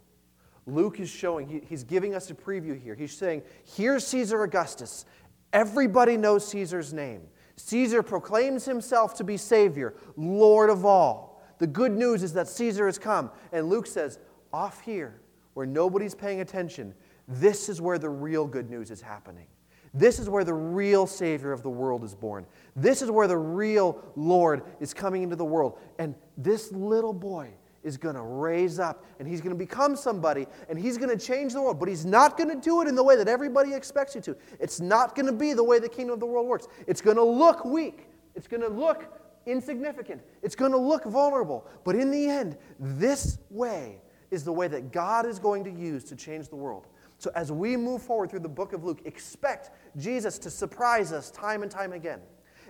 Luke 0.66 1.00
is 1.00 1.10
showing, 1.10 1.46
he, 1.46 1.60
he's 1.68 1.84
giving 1.84 2.14
us 2.14 2.30
a 2.30 2.34
preview 2.34 2.80
here. 2.80 2.94
He's 2.94 3.16
saying, 3.16 3.42
Here's 3.76 4.06
Caesar 4.06 4.42
Augustus. 4.42 5.04
Everybody 5.54 6.16
knows 6.16 6.46
Caesar's 6.48 6.92
name. 6.92 7.22
Caesar 7.56 8.02
proclaims 8.02 8.64
himself 8.64 9.14
to 9.14 9.24
be 9.24 9.36
Savior, 9.36 9.94
Lord 10.16 10.68
of 10.68 10.84
all. 10.84 11.42
The 11.58 11.66
good 11.68 11.92
news 11.92 12.24
is 12.24 12.32
that 12.32 12.48
Caesar 12.48 12.86
has 12.86 12.98
come. 12.98 13.30
And 13.52 13.68
Luke 13.68 13.86
says, 13.86 14.18
Off 14.52 14.80
here, 14.80 15.20
where 15.54 15.64
nobody's 15.64 16.14
paying 16.14 16.40
attention, 16.40 16.92
this 17.28 17.68
is 17.68 17.80
where 17.80 17.98
the 17.98 18.08
real 18.10 18.46
good 18.46 18.68
news 18.68 18.90
is 18.90 19.00
happening. 19.00 19.46
This 19.94 20.18
is 20.18 20.28
where 20.28 20.42
the 20.42 20.52
real 20.52 21.06
Savior 21.06 21.52
of 21.52 21.62
the 21.62 21.70
world 21.70 22.02
is 22.02 22.16
born. 22.16 22.46
This 22.74 23.00
is 23.00 23.12
where 23.12 23.28
the 23.28 23.38
real 23.38 24.02
Lord 24.16 24.64
is 24.80 24.92
coming 24.92 25.22
into 25.22 25.36
the 25.36 25.44
world. 25.44 25.78
And 26.00 26.16
this 26.36 26.72
little 26.72 27.12
boy 27.12 27.50
is 27.84 27.96
going 27.96 28.16
to 28.16 28.22
raise 28.22 28.78
up 28.78 29.04
and 29.18 29.28
he's 29.28 29.40
going 29.40 29.54
to 29.54 29.58
become 29.58 29.94
somebody 29.94 30.46
and 30.68 30.78
he's 30.78 30.98
going 30.98 31.16
to 31.16 31.24
change 31.24 31.52
the 31.52 31.62
world. 31.62 31.78
But 31.78 31.88
he's 31.88 32.04
not 32.04 32.36
going 32.36 32.48
to 32.48 32.60
do 32.60 32.80
it 32.80 32.88
in 32.88 32.94
the 32.94 33.04
way 33.04 33.14
that 33.16 33.28
everybody 33.28 33.74
expects 33.74 34.14
you 34.14 34.20
to. 34.22 34.36
It's 34.58 34.80
not 34.80 35.14
going 35.14 35.26
to 35.26 35.32
be 35.32 35.52
the 35.52 35.62
way 35.62 35.78
the 35.78 35.88
kingdom 35.88 36.14
of 36.14 36.20
the 36.20 36.26
world 36.26 36.48
works. 36.48 36.66
It's 36.86 37.00
going 37.00 37.16
to 37.16 37.22
look 37.22 37.64
weak, 37.64 38.08
it's 38.34 38.48
going 38.48 38.62
to 38.62 38.68
look 38.68 39.20
insignificant, 39.46 40.22
it's 40.42 40.56
going 40.56 40.72
to 40.72 40.78
look 40.78 41.04
vulnerable. 41.04 41.66
But 41.84 41.94
in 41.94 42.10
the 42.10 42.28
end, 42.28 42.56
this 42.80 43.38
way 43.50 44.00
is 44.30 44.42
the 44.42 44.52
way 44.52 44.66
that 44.68 44.90
God 44.90 45.26
is 45.26 45.38
going 45.38 45.62
to 45.64 45.70
use 45.70 46.02
to 46.04 46.16
change 46.16 46.48
the 46.48 46.56
world. 46.56 46.86
So 47.18 47.30
as 47.34 47.52
we 47.52 47.76
move 47.76 48.02
forward 48.02 48.30
through 48.30 48.40
the 48.40 48.48
book 48.48 48.72
of 48.72 48.84
Luke, 48.84 49.02
expect 49.04 49.70
Jesus 49.96 50.38
to 50.38 50.50
surprise 50.50 51.12
us 51.12 51.30
time 51.30 51.62
and 51.62 51.70
time 51.70 51.92
again. 51.92 52.20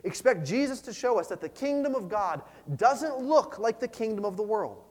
Expect 0.04 0.46
Jesus 0.46 0.80
to 0.82 0.92
show 0.92 1.18
us 1.18 1.28
that 1.28 1.40
the 1.40 1.48
kingdom 1.48 1.94
of 1.94 2.08
God 2.08 2.42
doesn't 2.76 3.18
look 3.18 3.58
like 3.58 3.80
the 3.80 3.88
kingdom 3.88 4.24
of 4.24 4.36
the 4.36 4.42
world. 4.42 4.82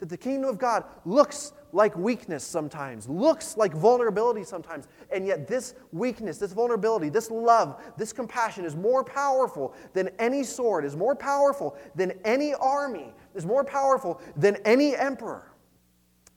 That 0.00 0.08
the 0.08 0.16
kingdom 0.16 0.50
of 0.50 0.58
God 0.58 0.84
looks 1.04 1.52
like 1.72 1.96
weakness 1.96 2.42
sometimes, 2.42 3.08
looks 3.08 3.56
like 3.56 3.72
vulnerability 3.72 4.42
sometimes, 4.42 4.88
and 5.12 5.26
yet 5.26 5.46
this 5.46 5.74
weakness, 5.92 6.38
this 6.38 6.52
vulnerability, 6.52 7.10
this 7.10 7.30
love, 7.30 7.80
this 7.96 8.12
compassion 8.12 8.64
is 8.64 8.74
more 8.74 9.04
powerful 9.04 9.74
than 9.92 10.10
any 10.18 10.42
sword, 10.42 10.84
is 10.84 10.96
more 10.96 11.14
powerful 11.14 11.76
than 11.94 12.12
any 12.24 12.54
army, 12.54 13.12
is 13.34 13.46
more 13.46 13.62
powerful 13.62 14.20
than 14.36 14.56
any 14.64 14.96
emperor. 14.96 15.52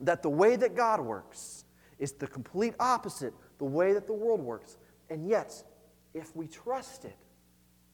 That 0.02 0.22
the 0.22 0.30
way 0.30 0.56
that 0.58 0.76
God 0.76 1.00
works 1.00 1.66
is 1.98 2.12
the 2.12 2.28
complete 2.28 2.76
opposite 2.80 3.34
the 3.64 3.70
way 3.70 3.94
that 3.94 4.08
the 4.08 4.14
world 4.14 4.42
works. 4.42 4.78
And 5.10 5.26
yet, 5.26 5.64
if 6.14 6.36
we 6.36 6.48
trust 6.48 7.06
it, 7.06 7.16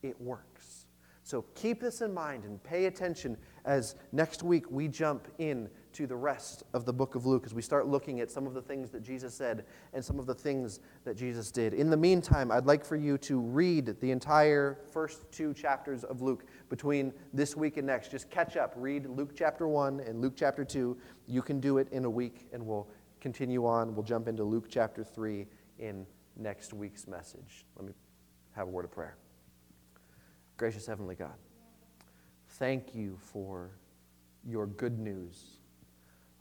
it 0.01 0.19
works. 0.19 0.87
So 1.23 1.45
keep 1.53 1.79
this 1.79 2.01
in 2.01 2.11
mind 2.11 2.43
and 2.43 2.63
pay 2.63 2.85
attention 2.85 3.37
as 3.65 3.95
next 4.11 4.43
week 4.43 4.69
we 4.69 4.87
jump 4.87 5.27
in 5.37 5.69
to 5.93 6.05
the 6.05 6.15
rest 6.15 6.63
of 6.73 6.85
the 6.85 6.93
book 6.93 7.15
of 7.15 7.25
Luke 7.25 7.43
as 7.45 7.53
we 7.53 7.61
start 7.61 7.87
looking 7.87 8.19
at 8.19 8.29
some 8.29 8.45
of 8.45 8.53
the 8.53 8.61
things 8.61 8.89
that 8.91 9.01
Jesus 9.01 9.33
said 9.33 9.65
and 9.93 10.03
some 10.03 10.19
of 10.19 10.25
the 10.25 10.33
things 10.33 10.79
that 11.03 11.17
Jesus 11.17 11.51
did. 11.51 11.73
In 11.73 11.89
the 11.89 11.97
meantime, 11.97 12.51
I'd 12.51 12.65
like 12.65 12.85
for 12.85 12.95
you 12.95 13.17
to 13.19 13.39
read 13.39 13.99
the 13.99 14.11
entire 14.11 14.79
first 14.91 15.31
two 15.31 15.53
chapters 15.53 16.03
of 16.03 16.21
Luke 16.21 16.45
between 16.69 17.11
this 17.33 17.55
week 17.55 17.77
and 17.77 17.87
next. 17.87 18.11
Just 18.11 18.29
catch 18.29 18.55
up, 18.55 18.73
read 18.75 19.07
Luke 19.07 19.31
chapter 19.35 19.67
1 19.67 20.01
and 20.01 20.21
Luke 20.21 20.33
chapter 20.35 20.63
2. 20.63 20.97
You 21.27 21.41
can 21.41 21.59
do 21.59 21.79
it 21.79 21.87
in 21.91 22.05
a 22.05 22.09
week 22.09 22.47
and 22.53 22.65
we'll 22.65 22.87
continue 23.19 23.65
on. 23.65 23.95
We'll 23.95 24.03
jump 24.03 24.27
into 24.27 24.43
Luke 24.43 24.67
chapter 24.69 25.03
3 25.03 25.47
in 25.79 26.05
next 26.37 26.73
week's 26.73 27.07
message. 27.07 27.65
Let 27.75 27.85
me 27.85 27.93
have 28.55 28.67
a 28.67 28.71
word 28.71 28.85
of 28.85 28.91
prayer. 28.91 29.17
Gracious 30.57 30.85
Heavenly 30.85 31.15
God, 31.15 31.35
thank 32.59 32.93
you 32.93 33.17
for 33.21 33.71
your 34.45 34.67
good 34.67 34.99
news. 34.99 35.59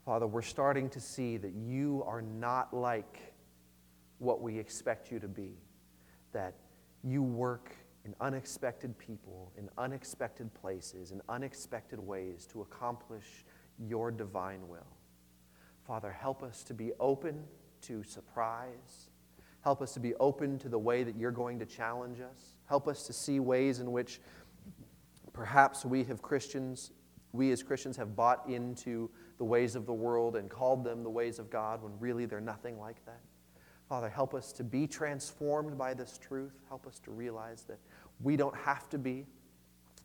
Father, 0.04 0.26
we're 0.26 0.42
starting 0.42 0.90
to 0.90 1.00
see 1.00 1.36
that 1.36 1.52
you 1.52 2.02
are 2.06 2.22
not 2.22 2.74
like 2.74 3.32
what 4.18 4.42
we 4.42 4.58
expect 4.58 5.12
you 5.12 5.20
to 5.20 5.28
be, 5.28 5.52
that 6.32 6.54
you 7.04 7.22
work 7.22 7.72
in 8.04 8.14
unexpected 8.20 8.98
people, 8.98 9.52
in 9.56 9.68
unexpected 9.78 10.52
places, 10.54 11.12
in 11.12 11.22
unexpected 11.28 12.00
ways 12.00 12.48
to 12.50 12.62
accomplish 12.62 13.44
your 13.78 14.10
divine 14.10 14.66
will. 14.66 14.96
Father, 15.86 16.10
help 16.10 16.42
us 16.42 16.64
to 16.64 16.74
be 16.74 16.90
open 16.98 17.44
to 17.82 18.02
surprise. 18.02 19.10
Help 19.60 19.82
us 19.82 19.92
to 19.92 20.00
be 20.00 20.14
open 20.16 20.58
to 20.58 20.68
the 20.68 20.78
way 20.78 21.04
that 21.04 21.16
you're 21.16 21.30
going 21.30 21.60
to 21.60 21.66
challenge 21.66 22.20
us. 22.20 22.56
Help 22.66 22.88
us 22.88 23.04
to 23.04 23.12
see 23.12 23.38
ways 23.38 23.78
in 23.78 23.92
which 23.92 24.20
perhaps 25.38 25.84
we 25.84 26.02
have 26.02 26.20
Christians, 26.20 26.90
we 27.32 27.52
as 27.52 27.62
Christians 27.62 27.96
have 27.96 28.16
bought 28.16 28.48
into 28.48 29.08
the 29.36 29.44
ways 29.44 29.76
of 29.76 29.86
the 29.86 29.92
world 29.92 30.34
and 30.34 30.50
called 30.50 30.82
them 30.82 31.04
the 31.04 31.10
ways 31.10 31.38
of 31.38 31.48
God 31.48 31.80
when 31.80 31.92
really 32.00 32.26
they're 32.26 32.40
nothing 32.40 32.76
like 32.80 33.04
that. 33.06 33.20
Father, 33.88 34.08
help 34.08 34.34
us 34.34 34.52
to 34.54 34.64
be 34.64 34.88
transformed 34.88 35.78
by 35.78 35.94
this 35.94 36.18
truth. 36.18 36.58
Help 36.66 36.88
us 36.88 36.98
to 37.04 37.12
realize 37.12 37.62
that 37.68 37.78
we 38.20 38.36
don't 38.36 38.56
have 38.56 38.88
to 38.88 38.98
be 38.98 39.26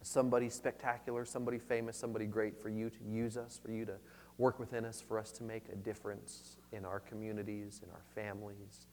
somebody 0.04 0.50
spectacular, 0.50 1.26
somebody 1.26 1.58
famous, 1.58 1.98
somebody 1.98 2.28
great 2.28 2.56
for 2.56 2.70
you 2.70 2.92
to 2.92 3.04
use 3.04 3.36
us, 3.36 3.60
for 3.66 3.72
you 3.72 3.86
to 3.86 3.96
work 4.38 4.60
within 4.60 4.86
us 4.86 5.02
for 5.02 5.18
us 5.18 5.32
to 5.32 5.44
make 5.44 5.64
a 5.72 5.76
difference 5.76 6.58
in 6.72 6.86
our 6.86 7.00
communities, 7.00 7.82
in 7.84 7.90
our 7.90 8.04
families, 8.14 8.86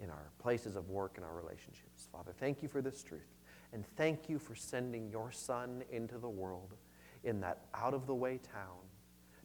in 0.00 0.10
our 0.10 0.30
places 0.38 0.76
of 0.76 0.90
work, 0.90 1.14
in 1.18 1.24
our 1.24 1.34
relationships. 1.34 2.06
Father, 2.12 2.32
thank 2.38 2.62
you 2.62 2.68
for 2.68 2.80
this 2.80 3.02
truth. 3.02 3.37
And 3.72 3.84
thank 3.96 4.28
you 4.28 4.38
for 4.38 4.54
sending 4.54 5.10
your 5.10 5.30
Son 5.30 5.82
into 5.90 6.18
the 6.18 6.28
world 6.28 6.74
in 7.24 7.40
that 7.40 7.66
out 7.74 7.94
of 7.94 8.06
the 8.06 8.14
way 8.14 8.40
town 8.52 8.78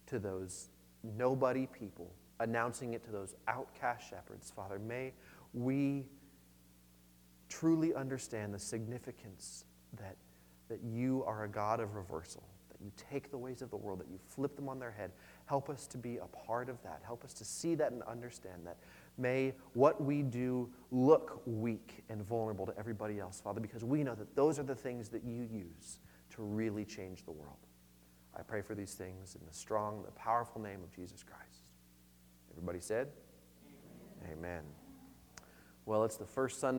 to 0.07 0.19
those 0.19 0.69
nobody 1.17 1.67
people, 1.67 2.13
announcing 2.39 2.93
it 2.93 3.03
to 3.05 3.11
those 3.11 3.35
outcast 3.47 4.09
shepherds. 4.09 4.51
Father, 4.55 4.79
may 4.79 5.13
we 5.53 6.05
truly 7.49 7.93
understand 7.93 8.53
the 8.53 8.59
significance 8.59 9.65
that, 9.97 10.15
that 10.69 10.81
you 10.83 11.23
are 11.27 11.43
a 11.43 11.49
God 11.49 11.79
of 11.79 11.95
reversal, 11.95 12.43
that 12.69 12.81
you 12.81 12.91
take 13.11 13.29
the 13.29 13.37
ways 13.37 13.61
of 13.61 13.69
the 13.69 13.77
world, 13.77 13.99
that 13.99 14.09
you 14.09 14.19
flip 14.29 14.55
them 14.55 14.69
on 14.69 14.79
their 14.79 14.91
head, 14.91 15.11
Help 15.45 15.69
us 15.69 15.87
to 15.87 15.97
be 15.97 16.17
a 16.17 16.25
part 16.25 16.69
of 16.69 16.81
that. 16.83 17.01
Help 17.05 17.23
us 17.23 17.33
to 17.33 17.45
see 17.45 17.75
that 17.75 17.91
and 17.91 18.01
understand 18.03 18.65
that. 18.65 18.77
May 19.17 19.53
what 19.73 20.03
we 20.03 20.23
do 20.23 20.69
look 20.91 21.41
weak 21.45 22.03
and 22.09 22.23
vulnerable 22.23 22.65
to 22.65 22.77
everybody 22.77 23.19
else, 23.19 23.39
Father, 23.41 23.59
because 23.59 23.83
we 23.83 24.03
know 24.03 24.15
that 24.15 24.35
those 24.35 24.59
are 24.59 24.63
the 24.63 24.75
things 24.75 25.09
that 25.09 25.23
you 25.23 25.43
use 25.43 25.99
to 26.31 26.41
really 26.41 26.85
change 26.85 27.25
the 27.25 27.31
world. 27.31 27.57
I 28.35 28.41
pray 28.41 28.61
for 28.61 28.73
these 28.73 28.93
things 28.93 29.35
in 29.39 29.45
the 29.45 29.53
strong, 29.53 30.03
the 30.03 30.11
powerful 30.11 30.59
name 30.61 30.81
of 30.83 30.91
Jesus 30.91 31.23
Christ. 31.23 31.69
Everybody 32.51 32.79
said? 32.79 33.09
Amen. 34.23 34.37
Amen. 34.37 34.63
Well, 35.85 36.03
it's 36.03 36.17
the 36.17 36.25
first 36.25 36.59
Sunday. 36.59 36.71